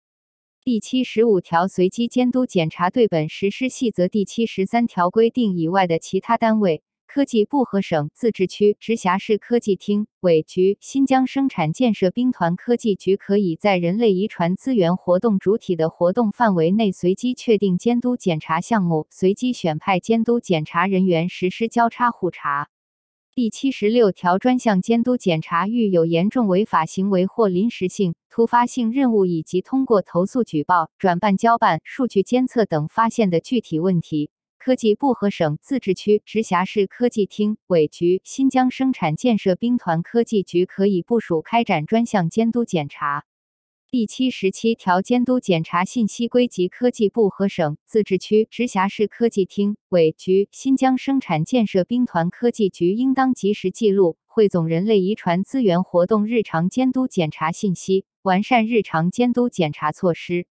[0.65, 22.69] 第七十五条，随机监督检查对本实施细则第七十三条规定以外的其他单位，科技部和省、自治区、直辖市科技厅、委局、新疆生产建设兵团科技局，可以在人类遗传资源活动主体的活动范围内，随机确定监督检查项目，随机选派监督检查人员实施交叉互查。
[23.39, 43.23] 第七十六条，专项监督检查遇有严重违法行为或临时性、突发性任务，以及通过投诉、举报、转办交办、数据监测等发现的具体问题，科技部和省、自治区、直辖市科技厅、委局、新疆生产建设兵团科技局可以部署开展专项监督检查。
[43.91, 60.45] 第七十七条，监督检查信息归集科技部和省、自治区、直辖市科技厅、委局、新疆生产建设兵团科技局，应当及时记录汇总人类遗传资源活动日常监督检查信息，完善日常监督检查措施。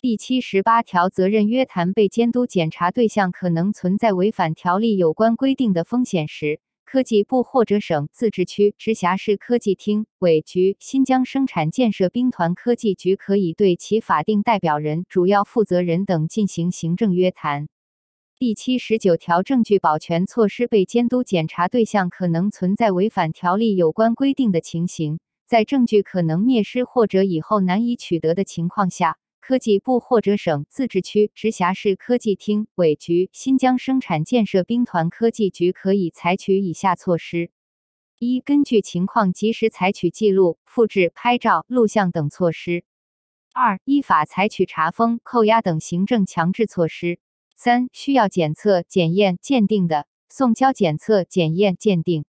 [0.00, 6.58] 第七十八条，责任约谈被监督检查对象可能存在违反条例有关规定的风险时。
[6.94, 17.66] 科技部或者省、自治区、直辖市科技厅、委局、新疆生产建设兵团科技局可以对其法定代表人、主要负责人等进行行政约谈。
[18.38, 25.18] 第七十九条，证据保全措施被监督检查对象可能存在违反条例有关规定的情形，
[25.48, 29.18] 在证据可能灭失或者以后难以取得的情况下。
[29.46, 37.50] 科技部或者省、自治区、直辖市科技厅、委局、新疆生产建设兵团科技局可以采取以下措施：
[38.18, 42.84] 一、根据情况及时采取记录、复制、拍照、录像等措施；
[43.52, 47.18] 二、依法采取查封、扣押等行政强制措施；
[47.54, 52.24] 三、需要检测、检验、鉴定的，送交检测、检验、鉴定。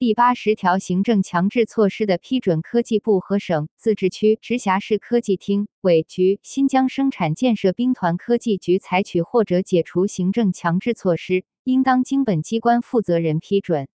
[0.00, 13.88] 第八十条，行政强制措施的批准，科技部和省、自治区、直辖市科技厅、委局、新疆生产建设兵团科技局采取或者解除行政强制措施，应当经本机关负责人批准。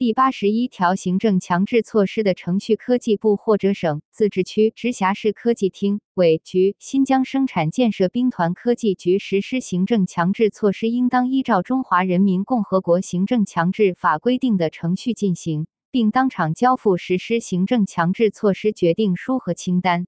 [0.00, 20.06] 第八十一条，行政强制措施的程序，科技部或者省、自治区、直辖市科技厅、委局、新疆生产建设兵团科技局实施行政强制措施，应当依照《中华人民共和国行政强制法》规定的程序进行，并当场交付实施行政强制措施决定书和清单。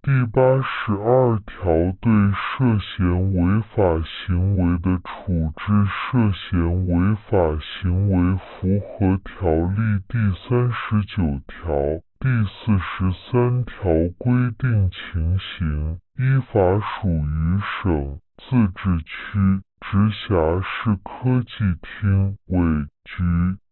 [0.00, 1.64] 第八十二条，
[2.00, 10.16] 对涉嫌违法行为的处置，涉嫌违法行为符合条例第
[10.48, 11.74] 三十九条、
[12.20, 13.84] 第四十三条
[14.18, 22.58] 规定情形，依法属于省、自治区、直辖市科技厅、委
[23.04, 23.22] 局。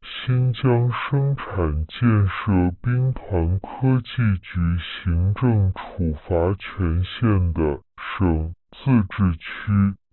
[0.01, 9.44] 新疆生产建设兵团科技局行政处罚权限的省、自治区、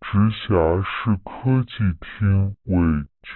[0.02, 3.32] 直辖市科技厅、委局、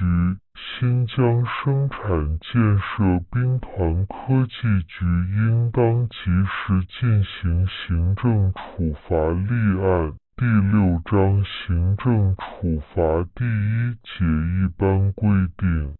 [0.55, 9.51] 新疆生产建设兵团科技局，应当及时进行行政处罚立
[9.84, 10.13] 案。
[10.36, 15.95] 第六章行政处罚第一节一般规定。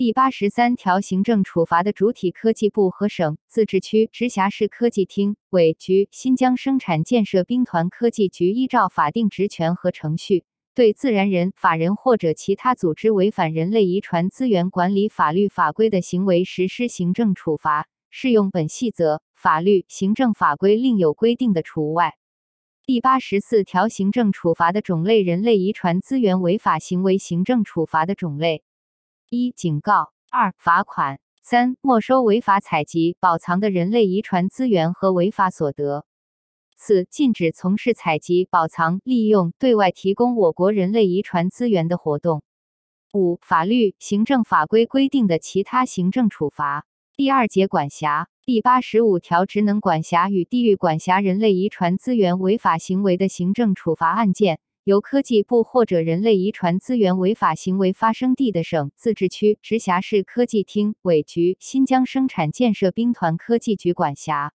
[0.00, 10.44] 第八十三条，行政处罚的主体科技部和省、自治区、直辖市科技厅、委局、新疆生产建设兵团科技局依照法定职权和程序，
[10.74, 19.20] 对自然人、法人或者其他组织违反人类遗传资源管理法律法规的行为实施行政处罚，适用本细则。
[19.34, 22.14] 法律、行政法规另有规定的除外。
[22.86, 28.62] 第八十四条，行政处罚的种类：人类遗传资源违法行为行政处罚的种类。
[29.30, 36.04] 一、警告；二、罚款；三、没收违法采集、保藏的人类遗传资源和违法所得；
[36.76, 42.40] 四、禁止从事采集、保藏、利用、对外提供我国人类遗传资源的活动；
[43.12, 46.84] 五、法律、行政法规规定的其他行政处罚。
[47.16, 48.28] 第二节管辖。
[48.46, 54.58] 第八十五条，职能管辖与地域管辖人类遗传资源违法行为的行政处罚案件。
[54.84, 64.54] 由科技部或者人类遗传资源违法行为发生地的省、自治区、直辖市科技厅、委局、新疆生产建设兵团科技局管辖。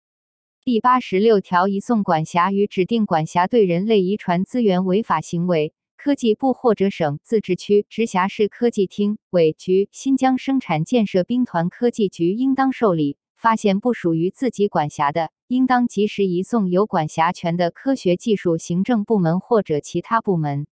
[0.63, 13.17] 第八十六条，移送管辖与指定管辖对人类遗传资源违法行为，科技部或者省、自治区、直辖市科技厅、委局、新疆生产建设兵团科技局应当受理。
[13.35, 20.65] 发现不属于自己管辖的，应当及时移送有管辖权的科学技术行政部门或者其他部门。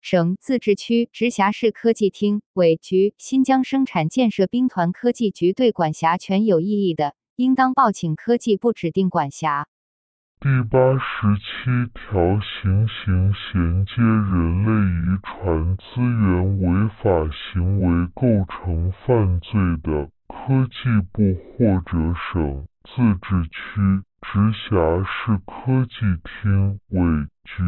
[0.00, 9.66] 省、自治区、直辖市科技厅、委局、新疆生产建设兵团科技局对管辖权有异议的，应当报请科技部指定管辖。
[10.40, 14.70] 第八十七条，行刑衔接人类
[15.02, 19.50] 遗传资源违法行为构成犯罪
[19.82, 20.08] 的。
[20.48, 27.62] 科技部或者省、自治区、直辖市科技厅、委局、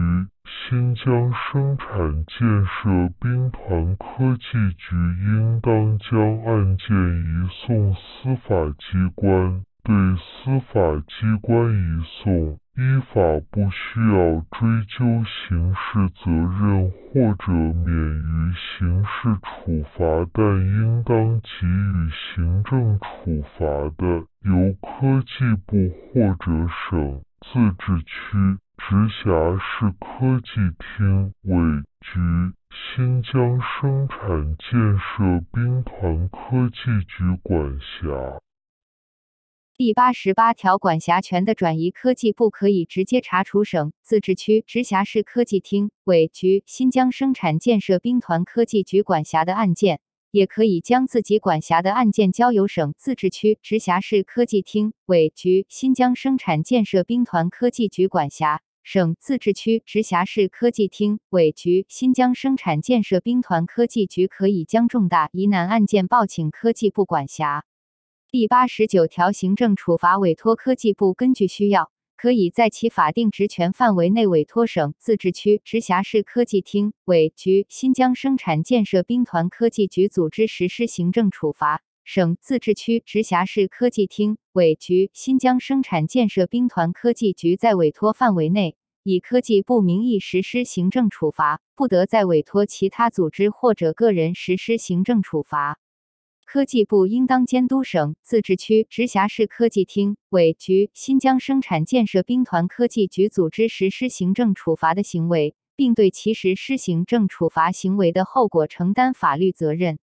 [0.45, 9.65] 新疆生产建设兵团科技局应当将案件移送司法机关。
[9.83, 12.59] 对司法机关移送。
[12.77, 13.21] 依法
[13.51, 23.67] 不需要追究刑事责任或者免于刑事处罚，但应当给予行政处罚
[23.99, 38.41] 的，由科技部或者省、自治区、直辖市科技厅、委局、新疆生产建设兵团科技局管辖。
[39.81, 50.01] 第八十八条，管辖权的转移，科技部可以直接查处省、自治区、直辖市科技厅、委局、新疆生产建设兵团科技局管辖的案件，
[50.33, 58.61] 也可以将自己管辖的案件交由省、自治区、直辖市科技厅、委局、新疆生产建设兵团科技局管辖。
[58.83, 67.65] 省、自治区、直辖市科技厅、委局、新疆生产建设兵团科技局可以将重大疑难案件报请科技部管辖。
[68.33, 81.83] 第八十九条，行政处罚委托科技部，根据需要，可以在其法定职权范围内委托省、自治区、直辖市科技厅、委局、新疆生产建设兵团科技局组织实施行政处罚。
[82.05, 95.81] 省、自治区、直辖市科技厅、委局、新疆生产建设兵团科技局在委托范围内，以科技部名义实施行政处罚，不得再委托其他组织或者个人实施行政处罚。
[96.53, 110.01] 科技部应当监督省、自治区、直辖市科技厅、委局、新疆生产建设兵团科技局组织实施行政处罚的行为，并对其实施行政处罚行为的后果承担法律责任。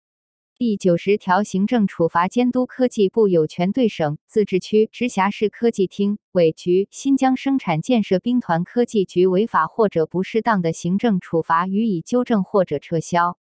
[0.56, 13.36] 第九十条，行政处罚监督科技部有权对省、自治区、直辖市科技厅、委局、新疆生产建设兵团科技局违法或者不适当的行政处罚予以纠正或者撤销。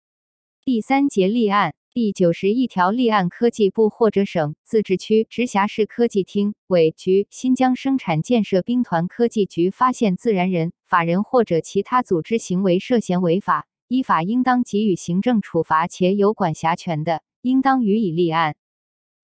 [0.66, 1.76] 第三节立案。
[1.92, 18.56] 第九十一条立案，科技部或者省、自治区、直辖市科技厅、委局、新疆生产建设兵团科技局发现自然人、法人或者其他组织行为涉嫌违法，依法应当给予行政处罚且有管辖权的，应当予以立案。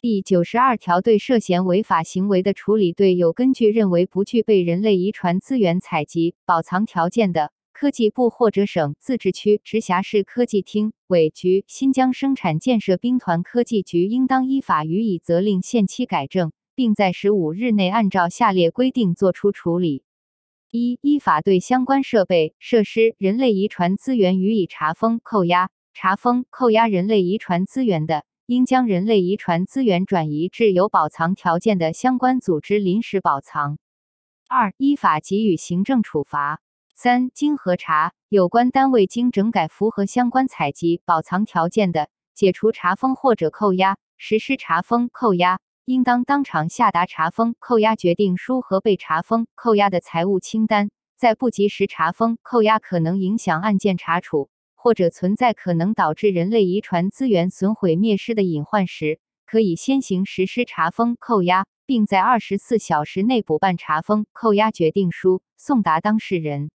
[0.01, 7.51] 第九十二条对涉嫌违法行为的处理，对有根据认为不具备人类遗传资源采集、保藏条件的。
[7.77, 20.05] 科技部或者省、自治区、直辖市科技厅、委局、新疆生产建设兵团科技局应当依法予以责令限期改正，并在十五日内按照下列规定作出处理：
[20.71, 33.77] 一、依法对相关设备、设施、人类遗传资源予以查封、扣押；查封、扣押人类遗传资源的，应将人类遗传资源转移至有保藏条件的相关组织临时保藏。
[34.47, 36.61] 二、依法给予行政处罚。
[36.97, 50.89] 三、经核查，有关单位经整改符合相关采集、保藏条件的，解除查封或者扣押，实施查封、扣押，应当当场下达查封、扣押决定书和被查封、扣押的财物清单。
[51.17, 66.69] 在不及时查封、扣押可能影响案件查处，或者存在可能导致人类遗传资源损毁灭失的隐患时，可以先行实施查封、扣押，并在二十四小时内补办查封、扣押决定书，送达当事人。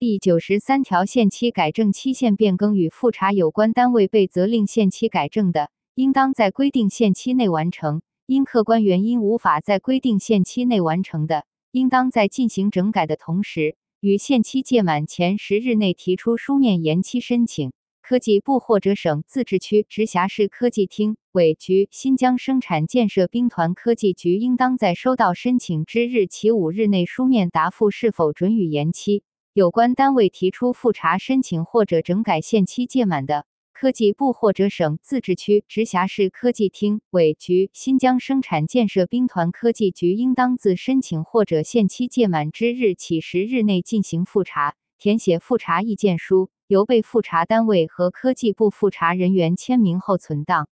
[0.00, 17.72] 第九十三条，限期改正期限变更与复查有关单位被责令限期改正的，应当在规定限期内完成；因客观原因无法在规定限期内完成的，应当在进行整改的同时，于限期届满前十日内提出书面延期申请。
[18.02, 29.22] 科技部或者省、自治区、直辖市科技厅、委局、新疆生产建设兵团科技局应当在收到申请之日起五日内书面答复是否准予延期。
[29.54, 50.68] 有关单位提出复查申请或者整改限期届满的，科技部或者省、自治区、直辖市科技厅、委局、新疆生产建设兵团科技局应当自申请或者限期届满之日起十日内进行复查，填写复查意见书，由被复查单位和科技部复查人员签名后存档。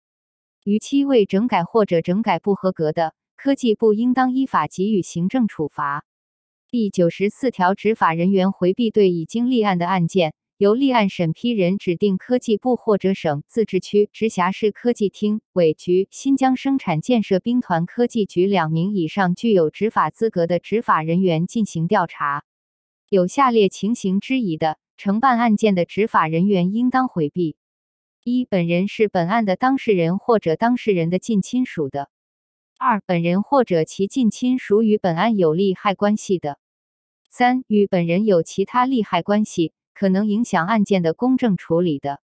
[0.64, 6.04] 逾期未整改或者整改不合格的，科技部应当依法给予行政处罚。
[6.72, 22.46] 第九十四条，执法人员回避对已经立案的案件，由立案审批人指定科技部或者省、自治区、直辖市科技厅、委局、新疆生产建设兵团科技局两名以上具有执法资格的执法人员进行调查。
[23.10, 27.58] 有下列情形之一的，承办案件的执法人员应当回避：
[28.24, 32.06] 一、本人是本案的当事人或者当事人的近亲属的；
[32.80, 36.60] 二、本人或者其近亲属与本案有利害关系的。
[37.34, 42.20] 三、与本人有其他利害关系，可能影响案件的公正处理的，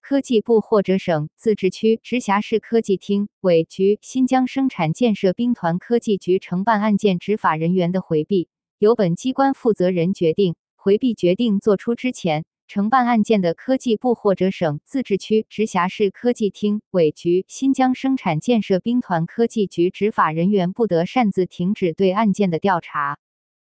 [0.00, 8.48] 科技部或者省、自治区、直辖市科技厅、委局、新疆生产建设兵团科技局承办案件执法人员的回避，
[8.80, 10.56] 由本机关负责人决定。
[10.74, 23.20] 回避决定作出之前，承办案件的科技部或者省、自治区、直辖市科技厅、委局、新疆生产建设兵团科技局执法人员不得擅自停止对案件的调查。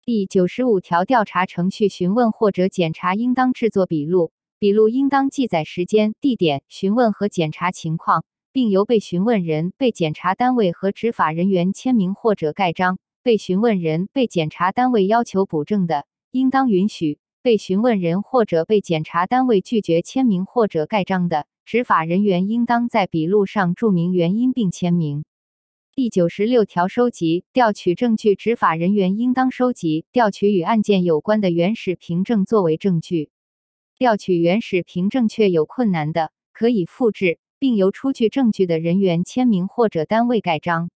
[0.05, 12.99] 第九十五条，调查程序询问或者检查应当制作笔录，笔录应当记载时间、地点、询问和检查情况，并由被询问人、被检查单位和执法人员签名或者盖章。
[13.23, 25.25] 被询问人、被检查单位要求补正的，应当允许；被询问人或者被检查单位拒绝签名或者盖章的，执法人员应当在笔录上注明原因并签名。
[25.95, 33.31] 第九十六条，收集、调取证据，执法人员应当收集、调取与案件有关的原始凭证作为证据。
[33.99, 40.89] 调取原始凭证确有困难的，可以复制，并由出具证据的人员签名或者单位盖章。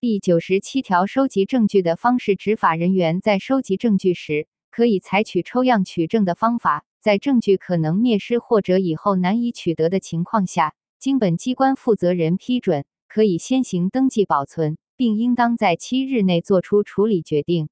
[0.00, 12.86] 第九十七条，收集证据的方式，执法人员在收集证据时，可以采取抽样取证的方法，在证据可能灭失或者以后难以取得的情况下，经本机关负责人批准。
[13.12, 17.68] 可以先行登记保存，并应当在七日内作出处理决定。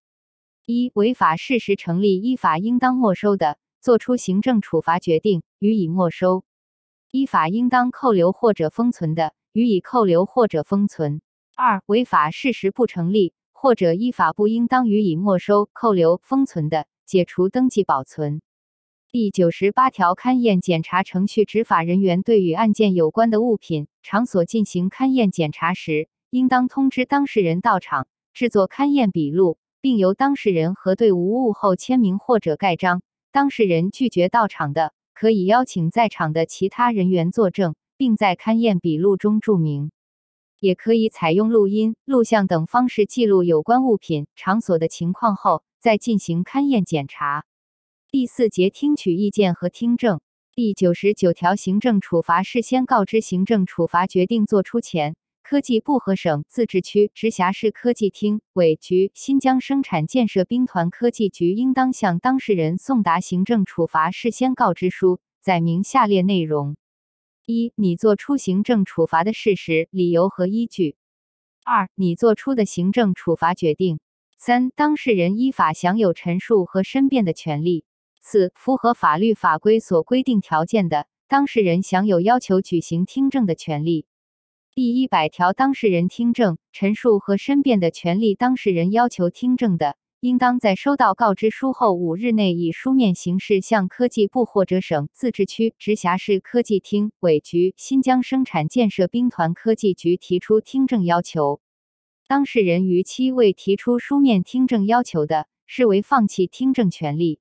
[0.67, 6.43] 一、违法事实成立，依法应当没收的，作出行政处罚决定，予以没收；
[7.11, 11.23] 依法应当扣留或者封存的，予以扣留或者封存。
[11.57, 18.43] 二、违法事实不成立，或者依法不应当予以没收、扣留、封存的，解除登记保存。
[19.11, 33.03] 第九十八条，勘验检查程序，执法人员对与案件有关的物品、场所进行勘验检查时，应当通知当事人到场，制作勘验笔录，并由当事人核对无误后签名或者盖章。
[33.33, 39.93] 当事人拒绝到场的，可以邀请在场的其他人员作证，并在勘验笔录中注明。
[40.59, 47.45] 也可以采用录音、录像等方式记录有关物品、场所的情况后，再进行勘验检查。
[48.11, 50.21] 第四节听取意见和听证。
[50.53, 66.77] 第九十九条，行政处罚事先告知行政处罚决定作出前，科技部和省、自治区、直辖市科技厅、委局、新疆生产建设兵团科技局应当向当事人送达行政处罚事先告知书，载明下列内容：
[67.47, 70.97] 一、你作出行政处罚的事实、理由和依据；
[71.65, 73.99] 二、你作出的行政处罚决定；
[74.37, 77.85] 三、当事人依法享有陈述和申辩的权利。
[78.21, 84.07] 四、符合法律法规所规定条件的当事人享有要求举行听证的权利。
[84.75, 101.61] 第一百条，当事人听证、陈述和申辩的权利，当事人要求听证的，应当在收到告知书后五日内，以书面形式向科技部或者省、自治区、直辖市科技厅、委局、新疆生产建设兵团科技局提出听证要求。
[102.29, 107.41] 当事人逾期未提出书面听证要求的，视为放弃听证权利。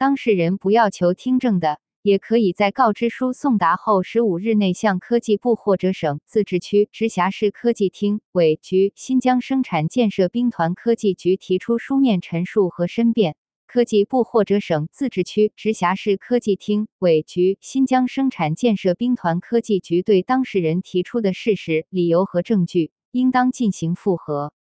[0.00, 13.36] 当事人不要求听证的，也可以在告知书送达后十五日内向科技部或者省、自治区、直辖市科技厅、委局、新疆生产建设兵团科技局提出书面陈述和申辩。
[13.66, 24.54] 科技部或者省、自治区、直辖市科技厅、委局、新疆生产建设兵团科技局对当事人提出的事实、理由和证据，应当进行复核。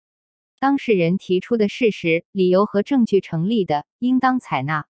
[0.59, 4.85] 当事人提出的事实、理由和证据成立的，应当采纳。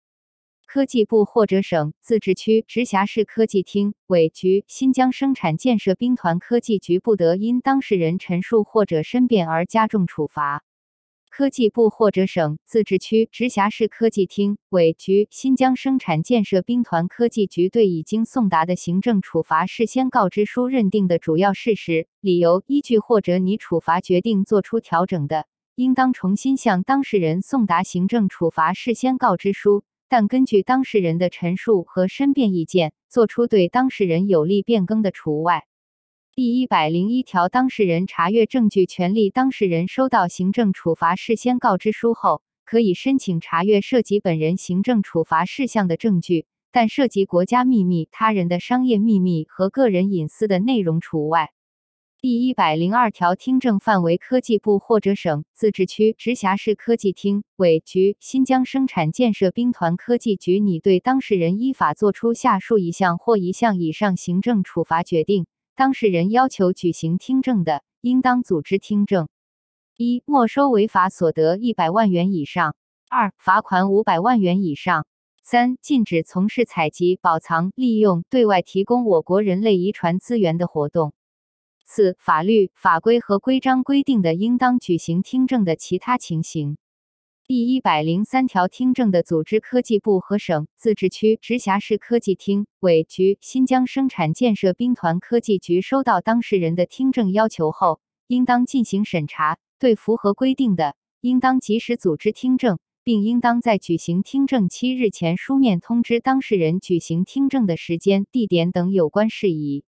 [0.72, 10.64] 科技部或者省、自治区、直辖市科技厅、委局、新疆生产建设兵团科技局不得因当事人陈述或者申辩而加重处罚。
[11.32, 29.84] 科技部或者省、自治区、直辖市科技厅、委局、新疆生产建设兵团科技局对已经送达的行政处罚事先告知书认定的主要事实、理由、依据或者拟处罚决定作出调整的，应当重新向当事人送达行政处罚事先告知书。
[30.10, 35.68] 但根据当事人的陈述和申辩意见，作出对当事人有利变更的除外。
[36.34, 39.30] 第一百零一条，当事人查阅证据权利。
[39.30, 51.52] 当事人收到行政处罚事先告知书后，可以申请查阅涉及本人行政处罚事项的证据，但涉及国家秘密、他人的商业秘密和个人隐私的内容除外。
[52.22, 65.48] 第一百零二条，听证范围科技部或者省、自治区、直辖市科技厅、委局、新疆生产建设兵团科技局拟对当事人依法作出下述一项或一项以上行政处罚决定，
[65.78, 69.30] 当事人要求举行听证的，应当组织听证：
[69.96, 72.74] 一、没收违法所得一百万元以上；
[73.10, 75.04] 二、罚款五百万元以上；
[75.42, 81.14] 三、禁止从事采集、保藏、利用、对外提供我国人类遗传资源的活动。
[81.92, 86.78] 四、法律法规和规章规定的应当举行听证的其他情形。
[87.48, 109.84] 第一百零三条，听证的组织科技部和省、自治区、直辖市科技厅、委局、新疆生产建设兵团科技局收到当事人的听证要求后，应当进行审查，对符合规定的，应当及时组织听证，并应当在举行听证七日前书面通知当事人举行听证的时间、地点等有关事宜。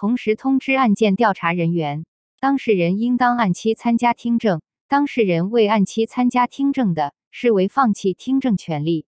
[0.00, 2.06] 同时通知案件调查人员，
[2.40, 4.62] 当事人应当按期参加听证。
[4.88, 9.04] 当事人未按期参加听证的，视为放弃听证权利。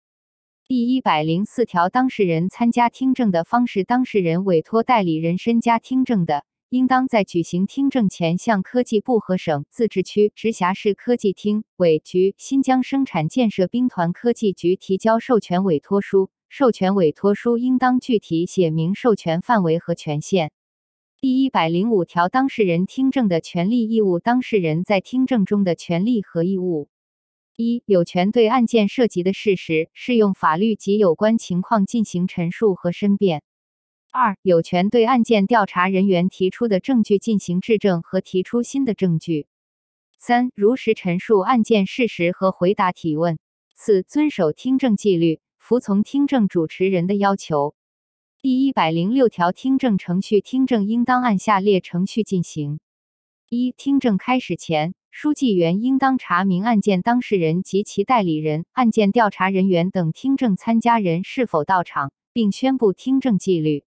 [0.67, 16.29] 第一百零四条，当事人参加听证的方式，当事人委托代理人身家听证的，应当在举行听证前向科技部和省、自治区、直辖市科技厅、委局、新疆生产建设兵团科技局提交授权委托书。
[16.49, 20.51] 授权委托书应当具体写明授权范围和权限。
[21.23, 24.19] 第一百零五条，当事人听证的权利义务。
[24.19, 26.89] 当事人在听证中的权利和义务：
[27.55, 33.39] 一、有权对案件涉及的事实、适用法律及有关情况进行陈述和申辩；
[34.11, 39.45] 二、有权对案件调查人员提出的证据进行质证和提出新的证据；
[40.19, 43.37] 三、如实陈述案件事实和回答提问；
[43.73, 47.75] 四、遵守听证纪律，服从听证主持人的要求。
[48.43, 52.81] 第一百零六条，听证程序，听证应当按下列程序进行：
[53.47, 63.85] 一、听证开始前，书记员应当查明案件当事人及其代理人、案件调查人员等听证参加人是否到场，并宣布听证纪律。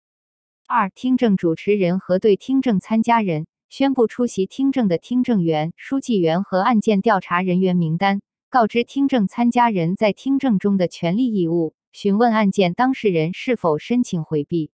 [0.67, 11.75] 二、听证主持人核对听证参加人，宣布出席听证的听证员、书记员和案件调查人员名单，告知听证参加人在听证中的权利义务。
[11.99, 14.71] 询问案件当事人是否申请回避。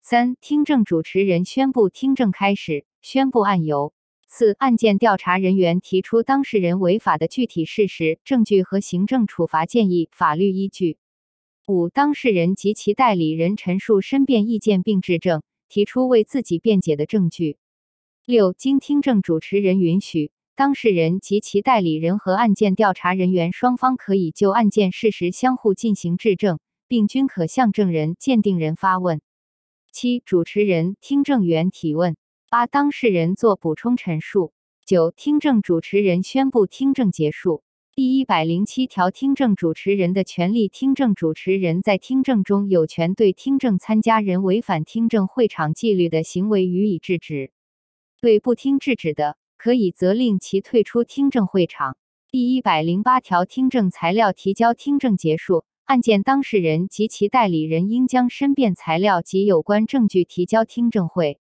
[0.00, 3.92] 三、听证主持人宣布听证开始，宣布案由。
[4.26, 10.96] 四、案件调查人员提出当事人违法的具体事实、证据和行政处罚建议、法律依据。
[11.68, 17.58] 五、当事人及其代理人陈述申辩意见并质证，提出为自己辩解的证据。
[18.24, 20.32] 六、经听证主持人允许。
[20.56, 29.20] 当事人及其代理人和案件调查人员双方可以就案件事实相互进行质证，并均可向证人、鉴定人发问。
[29.92, 32.16] 七、主持人、听证员提问。
[32.48, 34.54] 八、当事人做补充陈述。
[34.86, 37.62] 九、听证主持人宣布听证结束。
[37.94, 40.68] 第一百零七条，听证主持人的权利。
[40.68, 47.50] 听证主持人在听证中有权对听证参加人违反听证会场纪律的行为予以制止，
[48.22, 49.36] 对不听制止的。
[49.66, 51.96] 可以责令其退出听证会场。
[52.30, 61.40] 第一百零八条，听证材料提交听证结束，案件当事人及其代理人应将申辩材料及有关证据提交听证会。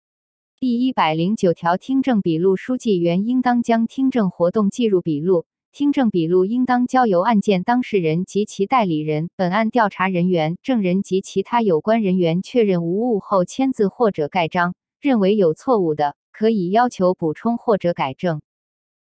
[0.59, 18.39] 第一百零九条，听证笔录书记员应当将听证活动记入笔录，听证笔录应当交由案件当事人及其代理人、本案调查人员、证人及其他有关人员确认无误后签字或者盖章，认为有错误的，可以要求补充或者改正；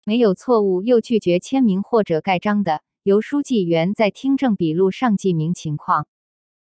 [0.04, 6.06] 没有错误又拒绝签名或者盖章的，由书记员在听证笔录上记明情况。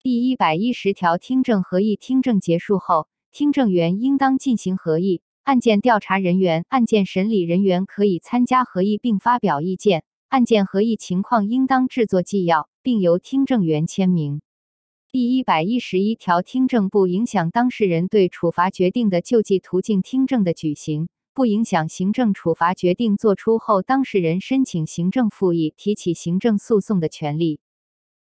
[0.03, 3.07] 第一百一十条，听证合议听证结束后。
[3.31, 10.03] 听证员应当进行合议，案件调查人员、案件审理人员可以参加合议并发表意见。
[10.27, 14.41] 案件合议情况应当制作纪要，并由听证员签名。
[15.11, 27.59] 第一百一十一条，听证不影响当事人对处罚决定的救济途径听证的举行，不影响行政处罚决定作出后当事人申请行政复议、提起行政诉讼的权利。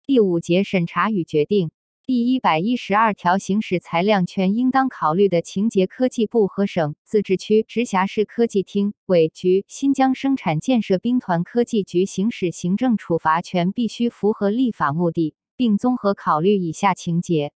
[0.07, 1.73] 第五节审查与决定。
[2.07, 17.53] 第一百一十二条，行使裁量权应当考虑的情节，科技部和省、自治区、直辖市科技厅、委局、新疆生产建设兵团科技局行使行政处罚权，必须符合立法目的，并综合考虑以下情节：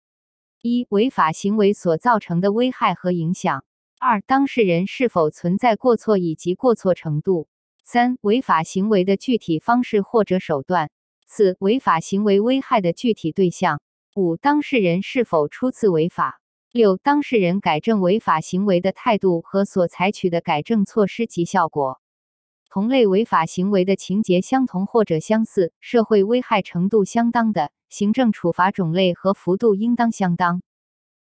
[0.63, 3.61] 一、违法行为所造成的危害和影响；
[3.99, 7.49] 二、当事人是否存在过错以及过错程度；
[7.85, 10.89] 三、违法行为的具体方式或者手段；
[11.27, 13.81] 四、违法行为危害的具体对象。
[14.15, 16.41] 五、当事人是否初次违法？
[16.71, 22.01] 六、当事人改正违法行为的态度和所采取的改正措施及效果。
[22.71, 30.61] 同类违法行为的情节相同或者相似，社会危害程度相当的，行政处罚种类和幅度应当相当。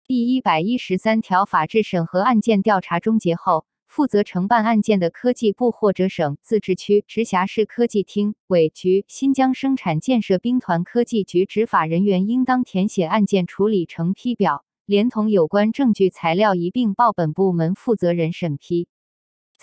[0.07, 3.65] 第一百一十三条，法制审核案件调查终结后。
[3.85, 18.87] 负责承办案件的科技部或者省、自治区、直辖市科技厅、委局、新疆生产建设兵团科技局执法人员应当填写案件处理成批表，连同有关证据材料一并报本部门负责人审批。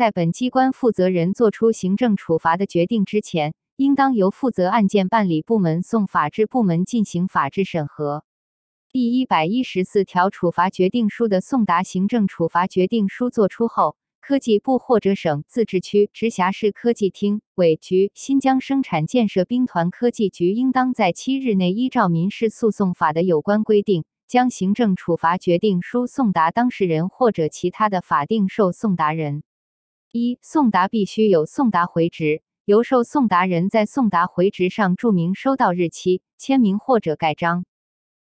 [0.01, 8.25] 在本机关负责人作出行政处罚的决定之前，应当由负责案件办理部门送法制部门进行法制审核。
[8.91, 13.95] 第一百一十四条，处罚决定书的送达行政处罚决定书作出后。
[14.23, 29.43] 科技部或者省、自治区、直辖市科技厅、委局、新疆生产建设兵团科技局应当在七日内依照民事诉讼法的有关规定，将行政处罚决定书送达当事人或者其他的法定受送达人。
[30.13, 37.65] 一、送达必须有送达回执，由受送达人在送达回执上注明收到日期、签名或者盖章。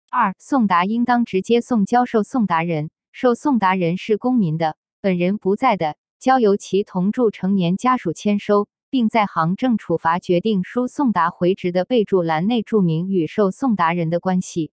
[0.10, 4.78] 二、送达应当直接送交受送达人，受送达人是公民的。
[5.00, 14.72] 本人不在的，交由其同住成年家属签收，并在行政处罚决定书送达回执的备注栏内注明与受送达人的关系。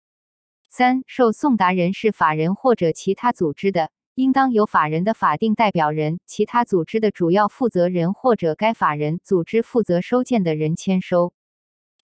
[0.71, 11.33] 三、受送达人是法人或者其他组织的，应当由法人的法定代表人、其他组织的主要负责人或者该法人、组织负责收件的人签收。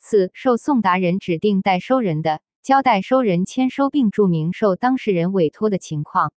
[0.00, 6.32] 四、受送达人指定代收人的，交代收人签收并注明受当事人委托的情况。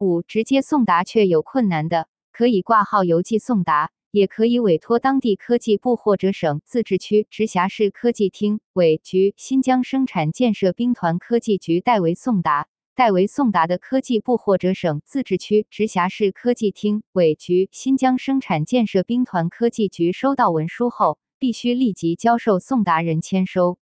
[0.00, 12.66] 五、直接送达却有困难的，可以挂号邮寄送达，也可以委托当地科技部或者省、自治区、直辖市科技厅、委局、新疆生产建设兵团科技局代为送达。
[12.96, 23.76] 代为送达的科技部或者省、自治区、直辖市科技厅、委局、新疆生产建设兵团科技局收到文书后，必须立即交受送达人签收。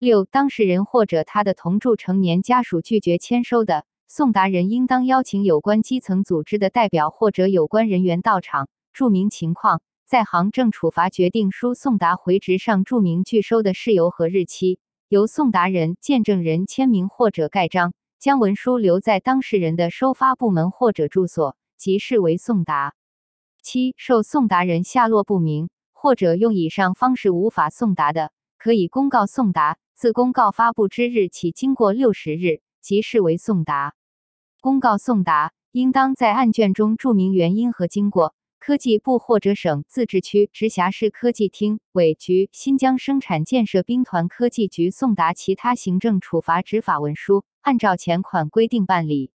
[0.00, 3.84] 六、当事人或者他的同住成年家属拒绝签收的。
[4.08, 22.94] 送达人应当邀请有关基层组织的代表或者有关人员到场，注明情况，在行政处罚决定书送达回执上注明拒收的事由和日期，由送达人、见证人签名或者盖章，将文书留在当事人的收发部门或者住所，即视为送达。
[23.62, 33.94] 七、受送达人下落不明，或者用以上方式无法送达的，可以公告送达，自公告发布之日起，经过六十日，即视为送达。
[34.60, 38.34] 公告送达应当在案卷中注明原因和经过。
[38.60, 49.30] 科技部或者省、自治区、直辖市科技厅、委局、新疆生产建设兵团科技局送达其他行政处罚执法文书，按照前款规定办理。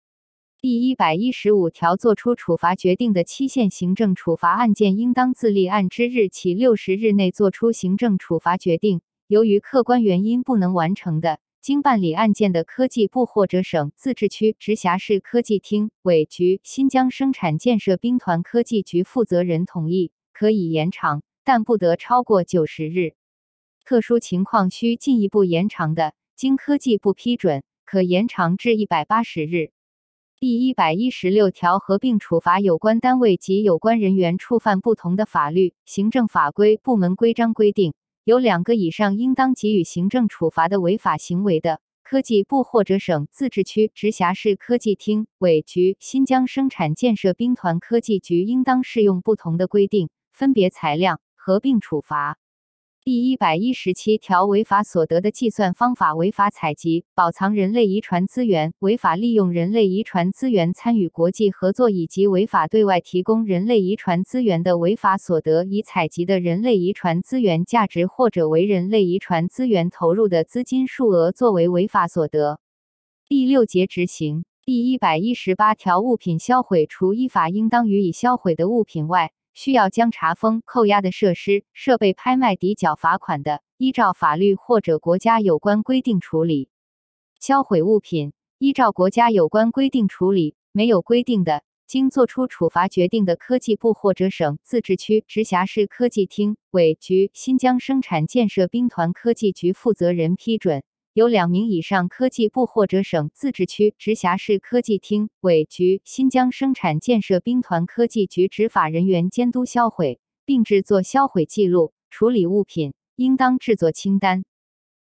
[0.59, 9.01] 第一百一十五条，作出处罚决定的期限，行政处罚案件应当自立案之日起六十日内作出行政处罚决定。
[9.27, 21.63] 由于客观原因不能完成的，经办理案件的科技部或者省、自治区、直辖市科技厅、委局、新疆生产建设兵团科技局负责人同意，可以延长，但。
[21.63, 23.13] 不得超过九十日。
[23.85, 29.71] 特殊情况需进一步延长的，经科技部批准，可延长至一百八十日。
[30.39, 37.93] 第一百一十六条合并处罚有关单位及有关人员触犯不同的法律、行政法规、部门规章规定，
[38.23, 52.37] 有两个以上应当给予行政处罚的违法行为的，科技部或者省、自治区、直辖市科技厅、委局、新疆生产建设兵团科技局应当适用不同的规定，分别裁量、合并处罚。
[53.03, 72.59] 第一百一十七条，违法所得的计算方法，违法采集、保藏人类遗传资源，违法利用人类遗传资源参与国际合作，以及违法对外提供人类遗传资源的违法所得，以采集的人类遗传资源价值或者为人类遗传资源投入的资金数额作为违法所得。
[73.27, 74.45] 第六节执行。
[74.63, 86.69] 第一百一十八条，物品销毁，除依法应当予以销毁的物品外，需要将查封、扣押的设施、设备拍卖抵缴罚款的，依照法律或者国家有关规定处理；
[87.39, 90.55] 销毁物品，依照国家有关规定处理。
[90.71, 100.83] 没有规定的，经作出处罚决定的科技部或者省、自治区、直辖市科技厅、委局、新疆生产建设兵团科技局负责人批准。
[101.13, 111.93] 有两名以上科技部或者省、自治区、直辖市科技厅、委局、新疆生产建设兵团科技局执法人员监督销毁，并制作销毁记录。
[112.09, 114.45] 处理物品应当制作清单。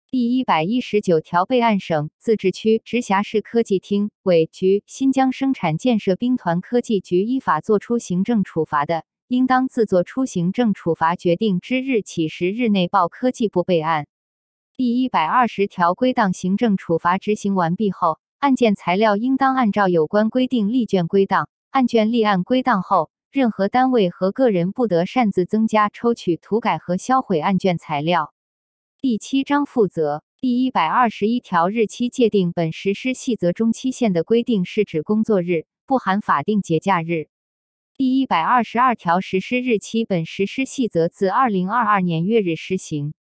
[0.10, 14.08] 第一百一十九条，备案省、自治区、直辖市科技厅、委局、新疆生产建设兵团科技局依法作出行政处罚的，应当自作出行政处罚决定之日起十日内报科技部备案。
[14.78, 21.50] 第一百二十条，归档行政处罚执行完毕后，案件材料应当按照有关规定立卷归档。
[21.72, 28.36] 案卷立案归档后，任何单位和个人不得擅自增加、抽取、涂改和销毁案卷材料。
[29.02, 30.22] 第七章负责。
[30.40, 37.30] 第一百二十一条，日期界定本实施细则中期限的规定是指工作日，不含法定节假日。
[37.96, 43.16] 第一百二十二条，实施日期本实施细则自二零二二年月日施行。